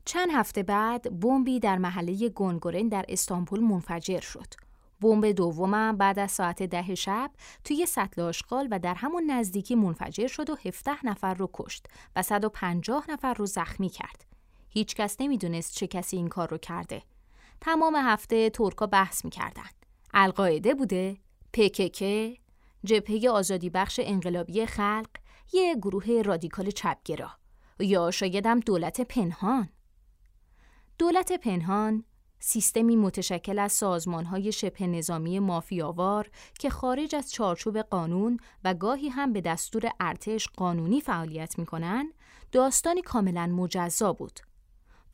چند 0.05 0.27
هفته 0.33 0.63
بعد 0.63 1.19
بمبی 1.19 1.59
در 1.59 1.77
محله 1.77 2.29
گونگورن 2.29 2.87
در 2.87 3.05
استانبول 3.09 3.59
منفجر 3.59 4.19
شد. 4.19 4.53
بمب 5.01 5.25
دومم 5.25 5.97
بعد 5.97 6.19
از 6.19 6.31
ساعت 6.31 6.63
ده 6.63 6.95
شب 6.95 7.31
توی 7.63 7.85
سطل 7.85 8.21
آشغال 8.21 8.67
و 8.71 8.79
در 8.79 8.93
همون 8.93 9.31
نزدیکی 9.31 9.75
منفجر 9.75 10.27
شد 10.27 10.49
و 10.49 10.55
17 10.65 11.05
نفر 11.05 11.33
رو 11.33 11.49
کشت 11.53 11.87
و 12.15 12.21
150 12.21 13.05
نفر 13.09 13.33
رو 13.33 13.45
زخمی 13.45 13.89
کرد. 13.89 14.25
هیچ 14.69 14.95
کس 14.95 15.15
نمی‌دونست 15.19 15.75
چه 15.75 15.87
کسی 15.87 16.17
این 16.17 16.27
کار 16.27 16.49
رو 16.49 16.57
کرده. 16.57 17.03
تمام 17.61 17.95
هفته 17.95 18.49
ترکا 18.49 18.87
بحث 18.87 19.25
می‌کردن. 19.25 19.69
القاعده 20.17 20.73
بوده؟ 20.73 21.17
پکک؟ 21.53 22.03
جبهه 22.83 23.29
آزادی 23.29 23.69
بخش 23.69 23.99
انقلابی 24.03 24.65
خلق؟ 24.65 25.09
یه 25.53 25.75
گروه 25.75 26.21
رادیکال 26.21 26.71
چپگرا؟ 26.71 27.29
یا 27.79 28.11
شایدم 28.11 28.59
دولت 28.59 29.01
پنهان؟ 29.01 29.69
دولت 30.97 31.31
پنهان 31.31 32.03
سیستمی 32.39 32.95
متشکل 32.95 33.59
از 33.59 33.71
سازمانهای 33.71 34.51
شبه 34.51 34.87
نظامی 34.87 35.39
مافیاوار 35.39 36.29
که 36.59 36.69
خارج 36.69 37.15
از 37.15 37.31
چارچوب 37.31 37.77
قانون 37.77 38.39
و 38.63 38.73
گاهی 38.73 39.09
هم 39.09 39.33
به 39.33 39.41
دستور 39.41 39.91
ارتش 39.99 40.47
قانونی 40.47 41.01
فعالیت 41.01 41.59
می‌کنن 41.59 42.13
داستانی 42.51 43.01
کاملا 43.01 43.47
مجزا 43.47 44.13
بود 44.13 44.39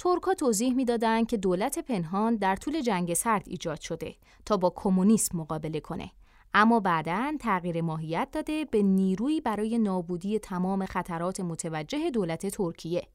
ترکا 0.04 0.34
توضیح 0.34 0.74
می‌دادند 0.74 1.28
که 1.28 1.38
دولت 1.38 1.80
پنهان 1.80 2.36
در 2.36 2.56
طول 2.56 2.82
جنگ 2.82 3.14
سرد 3.14 3.44
ایجاد 3.48 3.82
شده 3.82 4.16
تا 4.46 4.58
با 4.58 4.74
کمونیسم 4.76 5.38
مقابله 5.38 5.80
کنه. 5.80 6.12
اما 6.54 6.80
بعدا 6.80 7.34
تغییر 7.40 7.82
ماهیت 7.82 8.28
داده 8.32 8.66
به 8.66 8.82
نیرویی 8.82 9.42
برای 9.42 9.78
نابودی 9.78 10.40
تمام 10.40 10.86
خطرات 10.86 11.40
متوجه 11.40 12.10
دولت 12.10 12.48
ترکیه. 12.48 13.08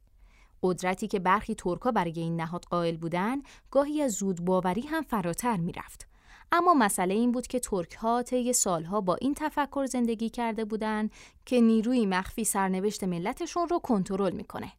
قدرتی 0.62 1.06
که 1.06 1.18
برخی 1.18 1.54
ترکا 1.54 1.90
برای 1.90 2.20
این 2.20 2.40
نهاد 2.40 2.64
قائل 2.64 2.96
بودند 2.96 3.42
گاهی 3.70 4.02
از 4.02 4.12
زود 4.12 4.44
باوری 4.44 4.82
هم 4.82 5.02
فراتر 5.02 5.56
می‌رفت. 5.56 6.08
اما 6.52 6.74
مسئله 6.74 7.14
این 7.14 7.32
بود 7.32 7.46
که 7.46 7.60
ترک 7.60 7.92
ها 7.92 8.22
طی 8.22 8.52
سالها 8.52 9.00
با 9.00 9.14
این 9.14 9.34
تفکر 9.34 9.86
زندگی 9.86 10.30
کرده 10.30 10.64
بودند 10.64 11.10
که 11.46 11.60
نیروی 11.60 12.06
مخفی 12.06 12.44
سرنوشت 12.44 13.04
ملتشون 13.04 13.68
رو 13.68 13.78
کنترل 13.78 14.32
می‌کنه. 14.32 14.72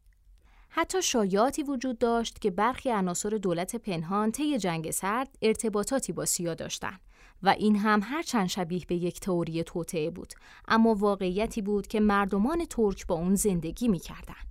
حتی 0.70 1.02
شایعاتی 1.02 1.62
وجود 1.62 1.98
داشت 1.98 2.40
که 2.40 2.50
برخی 2.50 2.90
عناصر 2.90 3.30
دولت 3.30 3.76
پنهان 3.76 4.32
طی 4.32 4.58
جنگ 4.58 4.90
سرد 4.90 5.28
ارتباطاتی 5.42 6.12
با 6.12 6.24
سیا 6.24 6.54
داشتند 6.54 7.00
و 7.42 7.48
این 7.48 7.76
هم 7.76 8.00
هر 8.02 8.22
چند 8.22 8.46
شبیه 8.46 8.82
به 8.88 8.94
یک 8.94 9.20
تئوری 9.20 9.64
توطعه 9.64 10.10
بود 10.10 10.32
اما 10.68 10.94
واقعیتی 10.94 11.62
بود 11.62 11.86
که 11.86 12.00
مردمان 12.00 12.64
ترک 12.64 13.06
با 13.06 13.14
اون 13.14 13.34
زندگی 13.34 13.88
می‌کردند. 13.88 14.48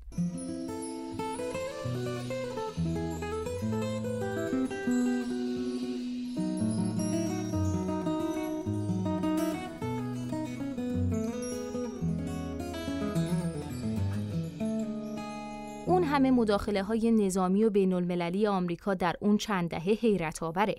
همه 16.18 16.32
مداخله 16.32 16.84
های 16.84 17.12
نظامی 17.12 17.64
و 17.64 17.70
بین 17.70 17.94
المللی 17.94 18.48
آمریکا 18.48 18.94
در 18.94 19.16
اون 19.22 19.38
چند 19.38 19.70
دهه 19.70 19.98
حیرت 20.02 20.44
آوره. 20.44 20.76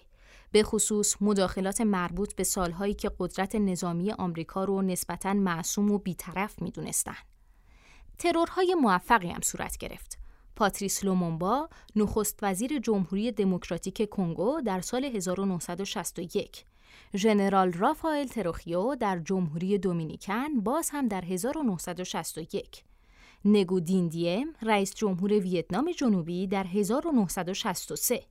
به 0.52 0.62
خصوص 0.62 1.16
مداخلات 1.20 1.80
مربوط 1.80 2.34
به 2.34 2.44
سالهایی 2.44 2.94
که 2.94 3.10
قدرت 3.18 3.54
نظامی 3.54 4.12
آمریکا 4.12 4.64
رو 4.64 4.82
نسبتاً 4.82 5.34
معصوم 5.34 5.90
و 5.90 5.98
بیطرف 5.98 6.62
می‌دونستن. 6.62 7.16
ترورهای 8.18 8.74
موفقی 8.74 9.28
هم 9.28 9.40
صورت 9.40 9.76
گرفت. 9.76 10.18
پاتریس 10.56 11.04
لومونبا 11.04 11.68
نخست 11.96 12.38
وزیر 12.42 12.78
جمهوری 12.78 13.32
دموکراتیک 13.32 14.08
کنگو 14.08 14.60
در 14.60 14.80
سال 14.80 15.04
1961 15.04 16.64
ژنرال 17.16 17.72
رافائل 17.72 18.26
تروخیو 18.26 18.94
در 18.94 19.18
جمهوری 19.18 19.78
دومینیکن 19.78 20.60
باز 20.60 20.90
هم 20.92 21.08
در 21.08 21.24
1961 21.24 22.87
نگو 23.44 23.80
دیم 23.80 24.54
رئیس 24.62 24.94
جمهور 24.94 25.32
ویتنام 25.32 25.92
جنوبی 25.92 26.46
در 26.46 26.66
1963 26.66 28.22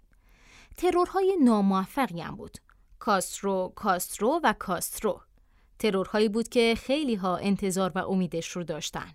ترورهای 0.77 1.37
ناموفقی 1.43 2.21
هم 2.21 2.35
بود. 2.35 2.57
کاسترو 2.99 3.73
کاسترو 3.75 4.39
و 4.43 4.53
کاسترو. 4.59 5.21
ترورهایی 5.79 6.29
بود 6.29 6.47
که 6.47 6.75
خیلی 6.77 7.15
ها 7.15 7.37
انتظار 7.37 7.91
و 7.95 8.09
امیدش 8.09 8.49
رو 8.49 8.63
داشتن. 8.63 9.11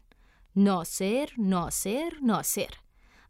ناصر 0.57 1.29
ناصر 1.39 2.11
ناصر. 2.23 2.71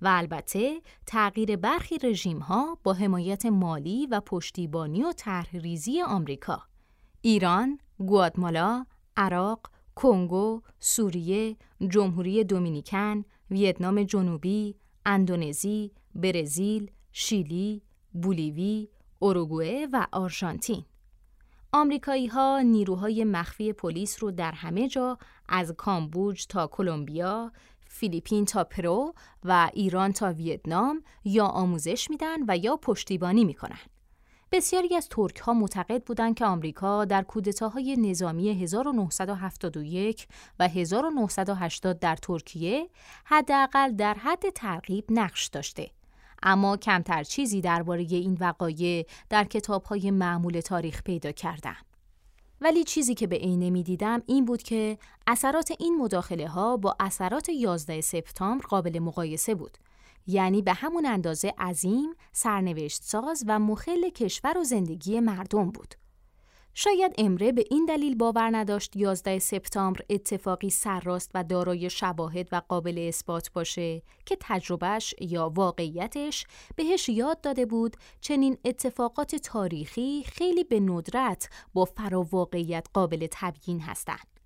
و 0.02 0.08
البته 0.10 0.80
تغییر 1.06 1.56
برخی 1.56 1.98
رژیم 1.98 2.38
ها 2.38 2.78
با 2.82 2.92
حمایت 2.92 3.46
مالی 3.46 4.06
و 4.06 4.20
پشتیبانی 4.20 5.02
و 5.02 5.12
طرحریزی 5.12 6.02
آمریکا. 6.02 6.62
ایران، 7.20 7.78
گواتمالا، 7.98 8.86
عراق، 9.16 9.70
کنگو، 9.94 10.62
سوریه، 10.80 11.56
جمهوری 11.88 12.44
دومینیکن، 12.44 13.24
ویتنام 13.50 14.02
جنوبی، 14.02 14.76
اندونزی، 15.06 15.92
برزیل، 16.14 16.90
شیلی، 17.12 17.82
بولیوی، 18.12 18.88
اوروگوئه 19.18 19.88
و 19.92 20.06
آرژانتین. 20.12 20.84
آمریکایی 21.72 22.26
ها 22.26 22.60
نیروهای 22.60 23.24
مخفی 23.24 23.72
پلیس 23.72 24.22
رو 24.22 24.30
در 24.30 24.52
همه 24.52 24.88
جا 24.88 25.18
از 25.48 25.72
کامبوج 25.72 26.46
تا 26.46 26.66
کلمبیا، 26.66 27.52
فیلیپین 27.86 28.44
تا 28.44 28.64
پرو 28.64 29.14
و 29.44 29.70
ایران 29.74 30.12
تا 30.12 30.32
ویتنام 30.32 31.02
یا 31.24 31.46
آموزش 31.46 32.10
میدن 32.10 32.36
و 32.48 32.56
یا 32.56 32.76
پشتیبانی 32.76 33.44
می‌کنن. 33.44 33.78
بسیاری 34.52 34.96
از 34.96 35.08
ترک 35.08 35.36
ها 35.36 35.52
معتقد 35.52 36.04
بودند 36.04 36.34
که 36.34 36.44
آمریکا 36.44 37.04
در 37.04 37.22
کودتاهای 37.22 37.96
نظامی 37.96 38.62
1971 38.62 40.26
و 40.58 40.68
1980 40.68 41.98
در 41.98 42.16
ترکیه 42.16 42.88
حداقل 43.24 43.92
در 43.92 44.14
حد 44.14 44.50
ترغیب 44.50 45.04
نقش 45.08 45.46
داشته. 45.46 45.90
اما 46.42 46.76
کمتر 46.76 47.22
چیزی 47.22 47.60
درباره 47.60 48.02
این 48.02 48.36
وقایع 48.40 49.06
در 49.30 49.46
های 49.88 50.10
معمول 50.10 50.60
تاریخ 50.60 51.02
پیدا 51.02 51.32
کردم. 51.32 51.76
ولی 52.60 52.84
چیزی 52.84 53.14
که 53.14 53.26
به 53.26 53.36
عینه 53.36 53.70
می 53.70 53.82
دیدم 53.82 54.22
این 54.26 54.44
بود 54.44 54.62
که 54.62 54.98
اثرات 55.26 55.72
این 55.80 55.96
مداخله 55.96 56.48
ها 56.48 56.76
با 56.76 56.96
اثرات 57.00 57.48
11 57.48 58.00
سپتامبر 58.00 58.66
قابل 58.66 58.98
مقایسه 58.98 59.54
بود. 59.54 59.78
یعنی 60.26 60.62
به 60.62 60.72
همون 60.72 61.06
اندازه 61.06 61.54
عظیم، 61.58 62.14
سرنوشت 62.32 63.02
ساز 63.02 63.44
و 63.46 63.58
مخل 63.58 64.08
کشور 64.08 64.58
و 64.58 64.64
زندگی 64.64 65.20
مردم 65.20 65.70
بود. 65.70 65.94
شاید 66.74 67.14
امره 67.18 67.52
به 67.52 67.64
این 67.70 67.84
دلیل 67.86 68.14
باور 68.14 68.56
نداشت 68.56 68.96
11 68.96 69.38
سپتامبر 69.38 70.00
اتفاقی 70.10 70.70
سرراست 70.70 71.30
و 71.34 71.44
دارای 71.44 71.90
شواهد 71.90 72.48
و 72.52 72.62
قابل 72.68 72.98
اثبات 73.08 73.52
باشه 73.52 74.02
که 74.26 74.36
تجربهش 74.40 75.14
یا 75.20 75.52
واقعیتش 75.54 76.46
بهش 76.76 77.08
یاد 77.08 77.40
داده 77.40 77.66
بود 77.66 77.96
چنین 78.20 78.58
اتفاقات 78.64 79.36
تاریخی 79.36 80.22
خیلی 80.26 80.64
به 80.64 80.80
ندرت 80.80 81.48
با 81.74 81.84
فراواقعیت 81.84 82.86
قابل 82.94 83.26
تبیین 83.30 83.80
هستند. 83.80 84.40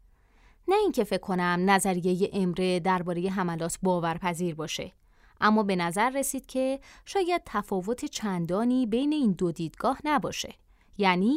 نه 0.68 0.76
اینکه 0.76 1.04
فکر 1.04 1.20
کنم 1.20 1.62
نظریه 1.66 2.30
امره 2.32 2.80
درباره 2.80 3.30
حملات 3.30 3.78
باورپذیر 3.82 4.54
باشه 4.54 4.92
اما 5.40 5.62
به 5.62 5.76
نظر 5.76 6.10
رسید 6.10 6.46
که 6.46 6.80
شاید 7.04 7.42
تفاوت 7.46 8.04
چندانی 8.04 8.86
بین 8.86 9.12
این 9.12 9.32
دو 9.32 9.52
دیدگاه 9.52 9.98
نباشه 10.04 10.54
یعنی 10.98 11.36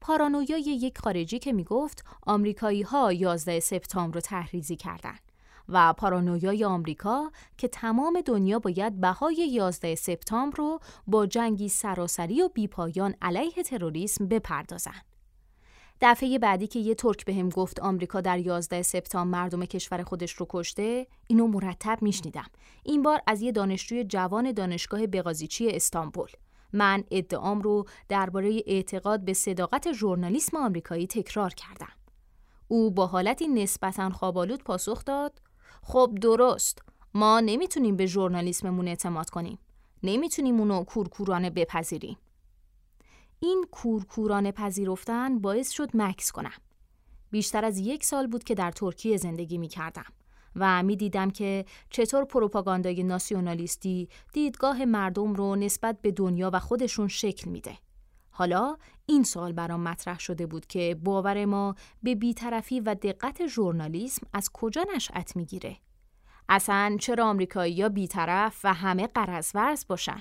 پارانویای 0.00 0.60
یک 0.60 0.98
خارجی 0.98 1.38
که 1.38 1.52
می‌گفت 1.52 2.04
آمریکایی 2.26 2.82
ها 2.82 3.12
11 3.12 3.60
سپتامبر 3.60 4.14
رو 4.14 4.20
تحریزی 4.20 4.76
کردند 4.76 5.20
و 5.68 5.92
پارانویای 5.92 6.64
آمریکا 6.64 7.30
که 7.58 7.68
تمام 7.68 8.20
دنیا 8.20 8.58
باید 8.58 9.00
بهای 9.00 9.34
11 9.34 9.94
سپتامبر 9.94 10.56
رو 10.56 10.80
با 11.06 11.26
جنگی 11.26 11.68
سراسری 11.68 12.42
و 12.42 12.48
بیپایان 12.48 13.14
علیه 13.22 13.62
تروریسم 13.62 14.28
بپردازند. 14.28 15.17
دفعه 16.00 16.38
بعدی 16.38 16.66
که 16.66 16.78
یه 16.78 16.94
ترک 16.94 17.24
بهم 17.24 17.48
گفت 17.48 17.80
آمریکا 17.80 18.20
در 18.20 18.38
11 18.38 18.82
سپتامبر 18.82 19.38
مردم 19.38 19.64
کشور 19.64 20.02
خودش 20.02 20.32
رو 20.32 20.46
کشته 20.48 21.06
اینو 21.26 21.46
مرتب 21.46 21.98
میشنیدم 22.02 22.46
این 22.84 23.02
بار 23.02 23.20
از 23.26 23.42
یه 23.42 23.52
دانشجوی 23.52 24.04
جوان 24.04 24.52
دانشگاه 24.52 25.06
بغازیچی 25.06 25.70
استانبول 25.70 26.28
من 26.72 27.04
ادعام 27.10 27.60
رو 27.60 27.84
درباره 28.08 28.62
اعتقاد 28.66 29.24
به 29.24 29.32
صداقت 29.32 29.92
ژورنالیسم 29.92 30.56
آمریکایی 30.56 31.06
تکرار 31.06 31.54
کردم. 31.54 31.92
او 32.68 32.90
با 32.90 33.06
حالتی 33.06 33.48
نسبتا 33.48 34.10
خوابالود 34.10 34.64
پاسخ 34.64 35.04
داد: 35.04 35.42
خب 35.82 36.14
درست، 36.20 36.82
ما 37.14 37.40
نمی‌تونیم 37.40 37.96
به 37.96 38.06
ژورنالیسممون 38.06 38.88
اعتماد 38.88 39.30
کنیم. 39.30 39.58
نمی‌تونیم 40.02 40.58
اونو 40.58 40.84
کورکورانه 40.84 41.50
بپذیریم. 41.50 42.16
این 43.40 43.64
کورکورانه 43.70 44.52
پذیرفتن 44.52 45.38
باعث 45.38 45.70
شد 45.70 45.90
مکس 45.94 46.32
کنم. 46.32 46.52
بیشتر 47.30 47.64
از 47.64 47.78
یک 47.78 48.04
سال 48.04 48.26
بود 48.26 48.44
که 48.44 48.54
در 48.54 48.70
ترکیه 48.70 49.16
زندگی 49.16 49.58
می 49.58 49.68
کردم. 49.68 50.04
و 50.56 50.82
می 50.82 50.96
دیدم 50.96 51.30
که 51.30 51.64
چطور 51.90 52.24
پروپاگاندای 52.24 53.02
ناسیونالیستی 53.02 54.08
دیدگاه 54.32 54.84
مردم 54.84 55.34
رو 55.34 55.56
نسبت 55.56 56.00
به 56.02 56.12
دنیا 56.12 56.50
و 56.52 56.58
خودشون 56.58 57.08
شکل 57.08 57.50
میده. 57.50 57.78
حالا 58.30 58.76
این 59.06 59.22
سال 59.22 59.52
برام 59.52 59.80
مطرح 59.80 60.18
شده 60.18 60.46
بود 60.46 60.66
که 60.66 60.96
باور 61.04 61.44
ما 61.44 61.74
به 62.02 62.14
بیطرفی 62.14 62.80
و 62.80 62.94
دقت 62.94 63.46
ژورنالیسم 63.46 64.26
از 64.32 64.50
کجا 64.52 64.86
نشأت 64.94 65.36
می‌گیره؟ 65.36 65.76
اصلا 66.48 66.96
چرا 67.00 67.24
آمریکایی 67.24 67.74
یا 67.74 67.88
بیطرف 67.88 68.60
و 68.64 68.74
همه 68.74 69.06
قرضورز 69.06 69.86
باشن؟ 69.88 70.20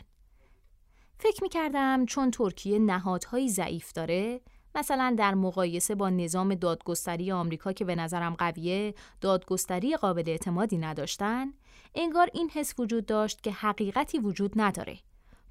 فکر 1.19 1.43
می 1.43 1.49
کردم 1.49 2.05
چون 2.05 2.31
ترکیه 2.31 2.79
نهادهایی 2.79 3.49
ضعیف 3.49 3.93
داره 3.93 4.41
مثلا 4.75 5.15
در 5.17 5.35
مقایسه 5.35 5.95
با 5.95 6.09
نظام 6.09 6.55
دادگستری 6.55 7.31
آمریکا 7.31 7.73
که 7.73 7.85
به 7.85 7.95
نظرم 7.95 8.35
قویه 8.35 8.93
دادگستری 9.21 9.97
قابل 9.97 10.23
اعتمادی 10.27 10.77
نداشتن 10.77 11.53
انگار 11.95 12.29
این 12.33 12.49
حس 12.49 12.79
وجود 12.79 13.05
داشت 13.05 13.43
که 13.43 13.51
حقیقتی 13.51 14.19
وجود 14.19 14.51
نداره 14.55 14.97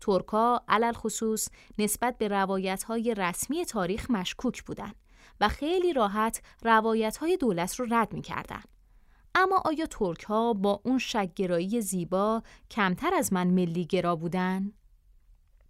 ترکا 0.00 0.62
علل 0.68 0.92
خصوص 0.92 1.48
نسبت 1.78 2.18
به 2.18 2.28
روایت 2.28 2.82
های 2.82 3.14
رسمی 3.14 3.64
تاریخ 3.64 4.10
مشکوک 4.10 4.62
بودند 4.62 4.94
و 5.40 5.48
خیلی 5.48 5.92
راحت 5.92 6.42
روایت 6.62 7.16
های 7.16 7.36
دولت 7.36 7.74
رو 7.80 7.86
رد 7.90 8.12
می 8.12 8.22
کردن. 8.22 8.62
اما 9.34 9.62
آیا 9.64 9.86
ترک 9.86 10.22
ها 10.22 10.52
با 10.52 10.80
اون 10.84 10.98
شکگرایی 10.98 11.80
زیبا 11.80 12.42
کمتر 12.70 13.14
از 13.14 13.32
من 13.32 13.46
ملی 13.46 13.84
گرا 13.84 14.16
بودن؟ 14.16 14.72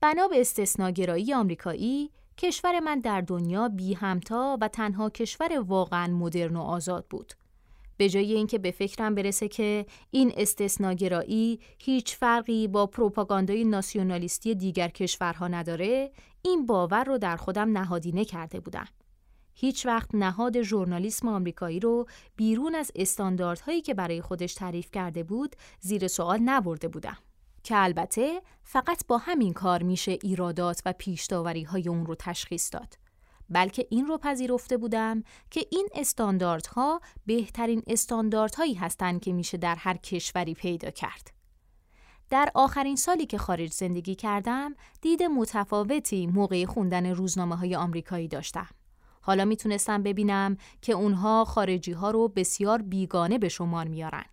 بنا 0.01 0.29
به 0.29 0.41
استثناگرایی 0.41 1.35
آمریکایی 1.35 2.11
کشور 2.39 2.81
من 2.81 3.01
در 3.01 3.21
دنیا 3.21 3.69
بی 3.69 3.95
همتا 3.95 4.59
و 4.61 4.69
تنها 4.69 5.11
کشور 5.11 5.61
واقعا 5.61 6.07
مدرن 6.07 6.57
و 6.57 6.61
آزاد 6.61 7.07
بود. 7.11 7.33
به 7.97 8.09
جای 8.09 8.33
اینکه 8.33 8.59
به 8.59 8.71
فکرم 8.71 9.15
برسه 9.15 9.49
که 9.49 9.87
این 10.11 10.33
استثناگرایی 10.37 11.61
هیچ 11.79 12.17
فرقی 12.17 12.69
با 12.69 12.87
پروپاگاندای 12.87 13.65
ناسیونالیستی 13.65 14.55
دیگر 14.55 14.89
کشورها 14.89 15.49
نداره، 15.49 16.11
این 16.43 16.67
باور 16.67 17.05
رو 17.05 17.19
در 17.19 17.37
خودم 17.37 17.79
نهادینه 17.79 18.25
کرده 18.25 18.61
بودم. 18.61 18.89
هیچ 19.55 19.87
وقت 19.87 20.15
نهاد 20.15 20.63
ژورنالیسم 20.63 21.29
آمریکایی 21.29 21.81
رو 21.81 22.07
بیرون 22.37 22.75
از 22.75 22.93
استانداردهایی 22.95 23.81
که 23.81 23.95
برای 23.95 24.23
خودش 24.23 24.55
تعریف 24.55 24.91
کرده 24.91 25.23
بود 25.23 25.57
زیر 25.81 26.09
سوال 26.09 26.39
نبرده 26.39 26.89
بودم. 26.89 27.17
که 27.67 27.77
البته 27.77 28.43
فقط 28.63 29.07
با 29.07 29.19
همین 29.19 29.53
کار 29.53 29.83
میشه 29.83 30.19
ایرادات 30.23 30.83
و 30.87 30.93
پیشداوری 30.93 31.63
های 31.63 31.89
اون 31.89 32.07
رو 32.07 32.15
تشخیص 32.15 32.73
داد. 32.73 32.99
بلکه 33.51 33.87
این 33.91 34.07
رو 34.07 34.19
پذیرفته 34.19 34.77
بودم 34.77 35.23
که 35.51 35.67
این 35.71 35.89
استانداردها 35.95 37.01
بهترین 37.27 37.83
استانداردهایی 37.87 38.75
هستند 38.75 39.21
که 39.21 39.33
میشه 39.33 39.59
در 39.59 39.75
هر 39.75 39.97
کشوری 39.97 40.55
پیدا 40.55 40.91
کرد. 40.91 41.31
در 42.31 42.49
آخرین 42.55 42.97
سالی 42.97 43.27
که 43.27 43.39
خارج 43.39 43.73
زندگی 43.73 44.15
کردم، 44.15 44.75
دید 45.01 45.23
متفاوتی 45.23 46.27
موقع 46.27 46.65
خوندن 46.65 47.07
روزنامه 47.07 47.57
های 47.57 47.77
آمریکایی 47.77 48.29
داشتم. 48.29 48.69
حالا 49.21 49.45
می‌تونستم 49.45 50.03
ببینم 50.03 50.57
که 50.83 50.93
اونها 50.93 51.45
خارجی 51.45 51.93
ها 51.93 52.11
رو 52.11 52.29
بسیار 52.29 52.83
بیگانه 52.83 53.39
به 53.39 53.49
شمار 53.49 53.89
میارن. 53.89 54.25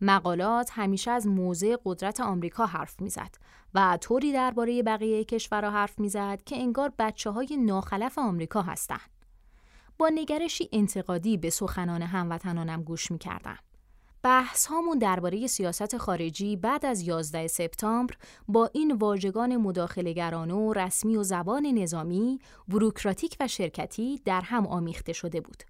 مقالات 0.00 0.70
همیشه 0.72 1.10
از 1.10 1.26
موضع 1.26 1.76
قدرت 1.84 2.20
آمریکا 2.20 2.66
حرف 2.66 3.00
می‌زد 3.00 3.34
و 3.74 3.98
طوری 4.00 4.32
درباره 4.32 4.82
بقیه 4.82 5.24
کشورها 5.24 5.70
حرف 5.70 5.98
می‌زد 5.98 6.42
که 6.46 6.56
انگار 6.56 6.92
بچه 6.98 7.30
های 7.30 7.56
ناخلف 7.56 8.18
آمریکا 8.18 8.62
هستند. 8.62 9.10
با 9.98 10.08
نگرشی 10.08 10.68
انتقادی 10.72 11.36
به 11.36 11.50
سخنان 11.50 12.02
هموطنانم 12.02 12.82
گوش 12.82 13.10
می‌کردم. 13.10 13.58
بحث 14.22 14.66
هامون 14.66 14.98
درباره 14.98 15.46
سیاست 15.46 15.96
خارجی 15.96 16.56
بعد 16.56 16.86
از 16.86 17.02
11 17.08 17.46
سپتامبر 17.46 18.14
با 18.48 18.70
این 18.72 18.92
واژگان 18.92 19.56
مداخلهگرانه 19.56 20.54
و 20.54 20.72
رسمی 20.72 21.16
و 21.16 21.22
زبان 21.22 21.66
نظامی، 21.66 22.38
بروکراتیک 22.68 23.36
و 23.40 23.48
شرکتی 23.48 24.20
در 24.24 24.40
هم 24.40 24.66
آمیخته 24.66 25.12
شده 25.12 25.40
بود. 25.40 25.62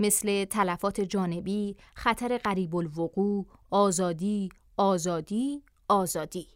مثل 0.00 0.44
تلفات 0.44 1.00
جانبی، 1.00 1.76
خطر 1.94 2.38
قریب 2.38 2.76
الوقوع، 2.76 3.46
آزادی، 3.70 4.48
آزادی، 4.76 5.62
آزادی. 5.88 6.48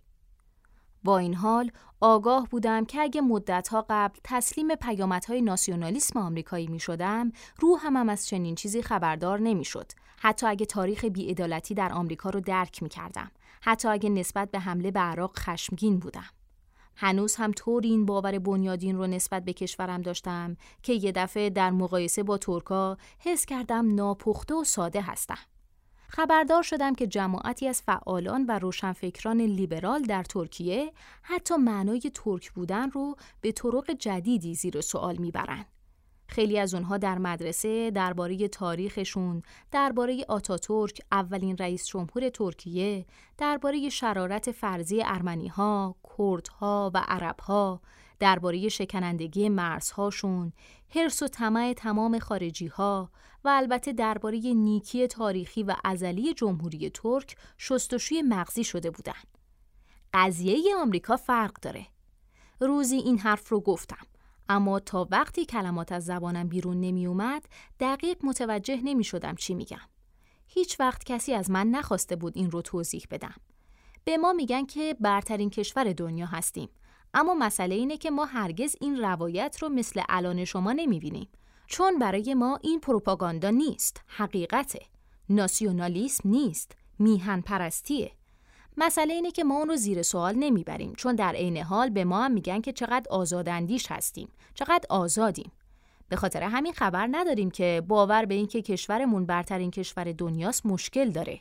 با 1.04 1.18
این 1.18 1.34
حال 1.34 1.70
آگاه 2.00 2.48
بودم 2.50 2.84
که 2.84 3.00
اگه 3.00 3.20
مدتها 3.20 3.86
قبل 3.90 4.18
تسلیم 4.24 4.74
پیامدهای 4.74 5.42
ناسیونالیسم 5.42 6.18
آمریکایی 6.18 6.66
می 6.66 6.78
شدم 6.78 7.32
روحم 7.60 7.96
هم 7.96 8.08
از 8.08 8.26
چنین 8.26 8.54
چیزی 8.54 8.82
خبردار 8.82 9.40
نمی 9.40 9.64
شد. 9.64 9.92
حتی 10.18 10.46
اگه 10.46 10.66
تاریخ 10.66 11.04
بیعدالتی 11.04 11.74
در 11.74 11.92
آمریکا 11.92 12.30
رو 12.30 12.40
درک 12.40 12.82
می 12.82 12.88
کردم. 12.88 13.30
حتی 13.60 13.88
اگه 13.88 14.08
نسبت 14.08 14.50
به 14.50 14.58
حمله 14.58 14.90
به 14.90 15.00
عراق 15.00 15.38
خشمگین 15.38 15.98
بودم. 15.98 16.30
هنوز 16.96 17.36
هم 17.36 17.52
طوری 17.52 17.88
این 17.88 18.06
باور 18.06 18.38
بنیادین 18.38 18.96
رو 18.96 19.06
نسبت 19.06 19.44
به 19.44 19.52
کشورم 19.52 20.02
داشتم 20.02 20.56
که 20.82 20.92
یه 20.92 21.12
دفعه 21.12 21.50
در 21.50 21.70
مقایسه 21.70 22.22
با 22.22 22.38
ترکا 22.38 22.96
حس 23.18 23.46
کردم 23.46 23.94
ناپخته 23.94 24.54
و 24.54 24.64
ساده 24.64 25.00
هستم. 25.00 25.38
خبردار 26.08 26.62
شدم 26.62 26.94
که 26.94 27.06
جماعتی 27.06 27.68
از 27.68 27.82
فعالان 27.82 28.46
و 28.48 28.58
روشنفکران 28.58 29.40
لیبرال 29.40 30.02
در 30.02 30.22
ترکیه 30.22 30.92
حتی 31.22 31.56
معنای 31.56 32.00
ترک 32.14 32.52
بودن 32.52 32.90
رو 32.90 33.16
به 33.40 33.52
طرق 33.52 33.90
جدیدی 33.90 34.54
زیر 34.54 34.80
سوال 34.80 35.16
می‌برند. 35.16 35.66
خیلی 36.26 36.58
از 36.58 36.74
اونها 36.74 36.98
در 36.98 37.18
مدرسه 37.18 37.90
درباره 37.90 38.48
تاریخشون، 38.48 39.42
درباره 39.70 40.24
آتاتورک 40.28 41.00
اولین 41.12 41.56
رئیس 41.56 41.86
جمهور 41.86 42.28
ترکیه، 42.28 43.06
درباره 43.38 43.88
شرارت 43.88 44.52
فرضی 44.52 45.02
ارمنی 45.04 45.48
ها، 45.48 45.96
کردها 46.18 46.90
و 46.94 47.04
عربها، 47.08 47.80
درباره 48.18 48.68
شکنندگی 48.68 49.48
مرزهاشون، 49.48 50.52
حرس 50.88 51.22
و 51.22 51.28
طمع 51.28 51.72
تمام 51.76 52.18
خارجی 52.18 52.66
ها 52.66 53.10
و 53.44 53.48
البته 53.48 53.92
درباره 53.92 54.38
نیکی 54.38 55.06
تاریخی 55.06 55.62
و 55.62 55.76
ازلی 55.84 56.34
جمهوری 56.34 56.90
ترک 56.90 57.36
شستشوی 57.58 58.22
مغزی 58.22 58.64
شده 58.64 58.90
بودند. 58.90 59.38
قضیه 60.14 60.76
آمریکا 60.76 61.16
فرق 61.16 61.52
داره. 61.52 61.86
روزی 62.60 62.96
این 62.96 63.18
حرف 63.18 63.48
رو 63.48 63.60
گفتم. 63.60 64.06
اما 64.48 64.80
تا 64.80 65.08
وقتی 65.10 65.44
کلمات 65.44 65.92
از 65.92 66.04
زبانم 66.04 66.48
بیرون 66.48 66.80
نمی 66.80 67.06
اومد 67.06 67.48
دقیق 67.80 68.16
متوجه 68.22 68.80
نمی 68.84 69.04
شدم 69.04 69.34
چی 69.34 69.54
میگم. 69.54 69.80
هیچ 70.46 70.80
وقت 70.80 71.04
کسی 71.04 71.34
از 71.34 71.50
من 71.50 71.66
نخواسته 71.66 72.16
بود 72.16 72.36
این 72.36 72.50
رو 72.50 72.62
توضیح 72.62 73.02
بدم. 73.10 73.34
به 74.04 74.16
ما 74.16 74.32
میگن 74.32 74.66
که 74.66 74.96
برترین 75.00 75.50
کشور 75.50 75.92
دنیا 75.92 76.26
هستیم. 76.26 76.68
اما 77.14 77.34
مسئله 77.34 77.74
اینه 77.74 77.96
که 77.96 78.10
ما 78.10 78.24
هرگز 78.24 78.76
این 78.80 78.98
روایت 78.98 79.58
رو 79.62 79.68
مثل 79.68 80.02
الان 80.08 80.44
شما 80.44 80.72
نمی‌بینیم. 80.72 81.28
چون 81.66 81.98
برای 81.98 82.34
ما 82.34 82.58
این 82.62 82.80
پروپاگاندا 82.80 83.50
نیست، 83.50 84.00
حقیقته. 84.06 84.80
ناسیونالیسم 85.28 86.28
نیست، 86.28 86.72
میهن 86.98 87.40
پرستیه. 87.40 88.12
مسئله 88.76 89.14
اینه 89.14 89.30
که 89.30 89.44
ما 89.44 89.54
اون 89.54 89.68
رو 89.68 89.76
زیر 89.76 90.02
سوال 90.02 90.34
نمی‌بریم 90.34 90.92
چون 90.96 91.14
در 91.14 91.32
عین 91.32 91.56
حال 91.56 91.90
به 91.90 92.04
ما 92.04 92.24
هم 92.24 92.32
میگن 92.32 92.60
که 92.60 92.72
چقدر 92.72 93.06
آزاداندیش 93.10 93.86
هستیم 93.92 94.28
چقدر 94.54 94.86
آزادیم. 94.90 95.52
به 96.08 96.16
خاطر 96.16 96.42
همین 96.42 96.72
خبر 96.72 97.08
نداریم 97.10 97.50
که 97.50 97.82
باور 97.88 98.24
به 98.24 98.34
اینکه 98.34 98.62
کشورمون 98.62 99.26
برترین 99.26 99.70
کشور 99.70 100.12
دنیاست 100.12 100.66
مشکل 100.66 101.10
داره. 101.10 101.40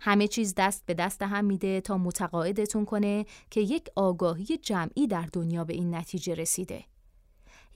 همه 0.00 0.28
چیز 0.28 0.54
دست 0.56 0.82
به 0.86 0.94
دست 0.94 1.22
هم 1.22 1.44
میده 1.44 1.80
تا 1.80 1.98
متقاعدتون 1.98 2.84
کنه 2.84 3.26
که 3.50 3.60
یک 3.60 3.88
آگاهی 3.96 4.56
جمعی 4.56 5.06
در 5.06 5.28
دنیا 5.32 5.64
به 5.64 5.74
این 5.74 5.94
نتیجه 5.94 6.34
رسیده. 6.34 6.84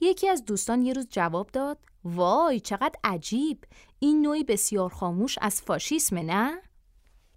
یکی 0.01 0.29
از 0.29 0.45
دوستان 0.45 0.81
یه 0.81 0.93
روز 0.93 1.07
جواب 1.09 1.49
داد 1.53 1.77
وای 2.03 2.59
چقدر 2.59 2.95
عجیب! 3.03 3.63
این 3.99 4.21
نوعی 4.21 4.43
بسیار 4.43 4.89
خاموش 4.89 5.37
از 5.41 5.61
فاشیسم 5.61 6.17
نه؟ 6.17 6.61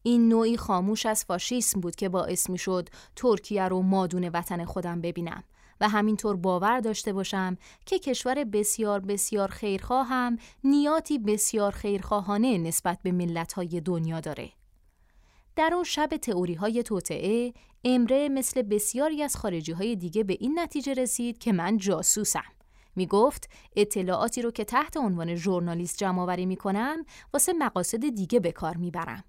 این 0.06 0.28
نوعی 0.28 0.56
خاموش 0.56 1.06
از 1.06 1.24
فاشیسم 1.24 1.80
بود 1.80 1.96
که 1.96 2.08
باعث 2.08 2.50
می 2.50 2.58
شد 2.58 2.88
ترکیه 3.16 3.68
رو 3.68 3.82
مادون 3.82 4.28
وطن 4.28 4.64
خودم 4.64 5.00
ببینم 5.00 5.44
و 5.80 5.88
همینطور 5.88 6.36
باور 6.36 6.80
داشته 6.80 7.12
باشم 7.12 7.56
که 7.86 7.98
کشور 7.98 8.44
بسیار 8.44 9.00
بسیار 9.00 9.48
خیرخواه 9.48 10.06
هم 10.06 10.38
نیاتی 10.64 11.18
بسیار 11.18 11.72
خیرخواهانه 11.72 12.58
نسبت 12.58 12.98
به 13.02 13.12
ملت‌های 13.12 13.80
دنیا 13.80 14.20
داره. 14.20 14.50
در 15.56 15.70
اون 15.74 15.84
شب 15.84 16.06
تئوری 16.06 16.54
های 16.54 16.82
توطعه 16.82 17.52
امره 17.84 18.28
مثل 18.28 18.62
بسیاری 18.62 19.22
از 19.22 19.36
خارجی 19.36 19.72
های 19.72 19.96
دیگه 19.96 20.24
به 20.24 20.36
این 20.40 20.58
نتیجه 20.58 20.94
رسید 20.94 21.38
که 21.38 21.52
من 21.52 21.76
جاسوسم. 21.76 22.52
می 22.96 23.06
گفت 23.06 23.50
اطلاعاتی 23.76 24.42
رو 24.42 24.50
که 24.50 24.64
تحت 24.64 24.96
عنوان 24.96 25.34
ژورنالیست 25.34 25.98
جمع 25.98 26.22
آوری 26.22 26.46
می 26.46 26.56
کنم 26.56 27.04
واسه 27.32 27.52
مقاصد 27.52 28.08
دیگه 28.08 28.40
به 28.40 28.52
کار 28.52 28.76
می 28.76 28.90
برم. 28.90 29.24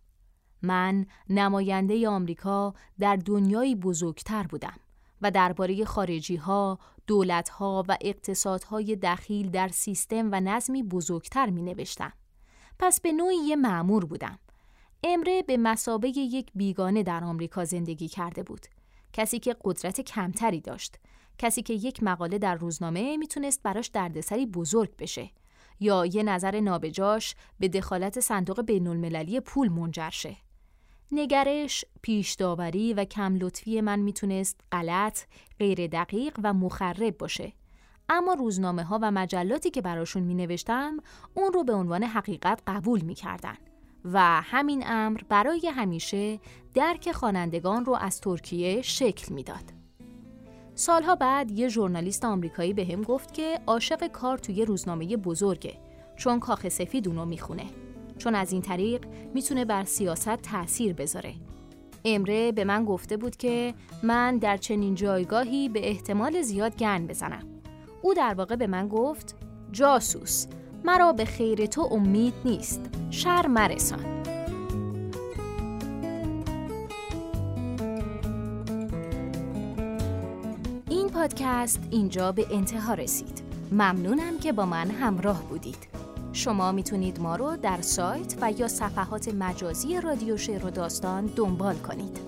من 0.62 1.05
نماینده 1.30 2.10
آمریکا 2.10 2.74
در 2.99 3.16
دنیایی 3.16 3.76
بزرگتر 3.76 4.43
بودم 4.43 4.80
و 5.22 5.32
درباره 5.32 5.86
خارجی 5.86 6.36
ها، 6.36 6.80
دولت 7.08 7.49
ها 7.49 7.86
و 7.88 7.97
اقتصادهای 8.01 8.95
دخیل 8.95 9.49
در 9.49 9.68
سیستم 9.68 10.30
و 10.32 10.39
نظمی 10.39 10.84
بزرگتر 10.84 11.49
می 11.49 11.62
نوشتم. 11.62 12.14
پس 12.80 13.01
به 13.01 13.12
نوعی 13.12 13.36
یه 13.36 13.55
معمور 13.55 14.05
بودم. 14.05 14.39
امره 15.03 15.43
به 15.43 15.58
مسابه 15.58 16.10
یک 16.10 16.51
بیگانه 16.55 17.03
در 17.03 17.24
آمریکا 17.24 17.66
زندگی 17.66 18.08
کرده 18.08 18.43
بود. 18.43 18.68
کسی 19.14 19.39
که 19.39 19.55
قدرت 19.64 20.01
کمتری 20.01 20.62
داشت. 20.62 20.95
کسی 21.38 21.62
که 21.62 21.74
یک 21.74 22.03
مقاله 22.03 22.38
در 22.38 22.55
روزنامه 22.55 23.18
می‌تونست 23.18 23.64
براش 23.64 23.88
دردسری 23.88 24.45
بزرگ 24.45 24.97
بشه. 24.97 25.32
یا 25.80 26.05
یه 26.05 26.24
نظر 26.24 26.60
نابجاش 26.60 27.36
به 27.60 27.68
دخالت 27.68 28.20
صندوق 28.20 28.62
بین 28.62 28.88
المللی 28.88 29.39
پول 29.39 29.70
منجر 29.70 30.10
شه. 30.10 30.38
نگرش، 31.12 31.86
پیش 32.01 32.34
داوری 32.34 32.93
و 32.93 33.05
کم 33.05 33.36
لطفی 33.36 33.82
من 33.82 33.99
می‌تونست 33.99 34.62
غلط، 34.72 35.20
غیر 35.60 35.88
دقیق 35.88 36.39
و 36.43 36.53
مخرب 36.53 37.18
باشه. 37.18 37.53
اما 38.10 38.34
روزنامه 38.34 38.84
ها 38.84 38.99
و 39.01 39.12
مجلاتی 39.12 39.70
که 39.70 39.82
براشون 39.82 40.24
می 40.24 40.36
نوشتم 40.36 40.97
اون 41.34 41.53
رو 41.53 41.64
به 41.64 41.74
عنوان 41.74 42.03
حقیقت 42.03 42.62
قبول 42.68 43.01
می 43.01 43.16
کردن. 43.16 43.58
و 44.05 44.41
همین 44.41 44.84
امر 44.86 45.22
برای 45.30 45.68
همیشه 45.68 46.39
درک 46.74 47.12
خوانندگان 47.12 47.86
رو 47.86 47.95
از 47.95 48.22
ترکیه 48.22 48.82
شکل 48.82 49.34
می‌داد. 49.34 49.74
سالها 50.76 51.16
بعد 51.16 51.51
یه 51.51 51.70
ژورنالیست 51.70 52.26
آمریکایی 52.26 52.74
به 52.74 52.86
هم 52.86 53.01
گفت 53.01 53.34
که 53.34 53.60
عاشق 53.68 54.08
کار 54.08 54.38
توی 54.38 54.66
روزنامه 54.66 55.18
بزرگه 55.18 55.78
چون 56.16 56.39
کاخ 56.39 56.70
سفید 56.70 57.08
اونو 57.08 57.26
می‌خونه. 57.26 57.66
چون 58.18 58.36
از 58.36 58.53
این 58.53 58.61
طریق 58.61 59.05
می‌تونه 59.34 59.65
بر 59.65 59.84
سیاست 59.84 60.36
تأثیر 60.36 60.93
بذاره. 60.93 61.34
امره 62.05 62.51
به 62.51 62.63
من 62.63 62.86
گفته 62.86 63.18
بود 63.18 63.36
که 63.36 63.74
من 64.03 64.38
در 64.38 64.57
چنین 64.57 64.95
جایگاهی 64.95 65.70
به 65.70 65.89
احتمال 65.89 66.41
زیاد 66.41 66.78
گن 66.78 67.07
بزنم. 67.07 67.43
او 68.01 68.13
در 68.13 68.34
واقع 68.34 68.55
به 68.55 68.68
من 68.68 68.88
گفت 68.88 69.36
جاسوس 69.72 70.47
مرا 70.84 71.13
به 71.13 71.26
خیر 71.26 71.65
تو 71.65 71.82
امید 71.82 72.34
نیست 72.45 72.82
شر 73.09 73.47
مرسان 73.47 74.24
این 80.89 81.09
پادکست 81.09 81.80
اینجا 81.91 82.32
به 82.32 82.47
انتها 82.51 82.93
رسید 82.93 83.41
ممنونم 83.72 84.39
که 84.39 84.51
با 84.51 84.65
من 84.65 84.91
همراه 84.91 85.43
بودید 85.43 85.96
شما 86.38 86.71
می‌تونید 86.71 87.19
ما 87.19 87.35
رو 87.35 87.57
در 87.57 87.81
سایت 87.81 88.35
و 88.41 88.51
یا 88.51 88.67
صفحات 88.67 89.27
مجازی 89.27 90.01
رادیو 90.01 90.38
شعر 90.38 90.65
و 90.65 90.69
داستان 90.69 91.25
دنبال 91.35 91.75
کنید. 91.75 92.26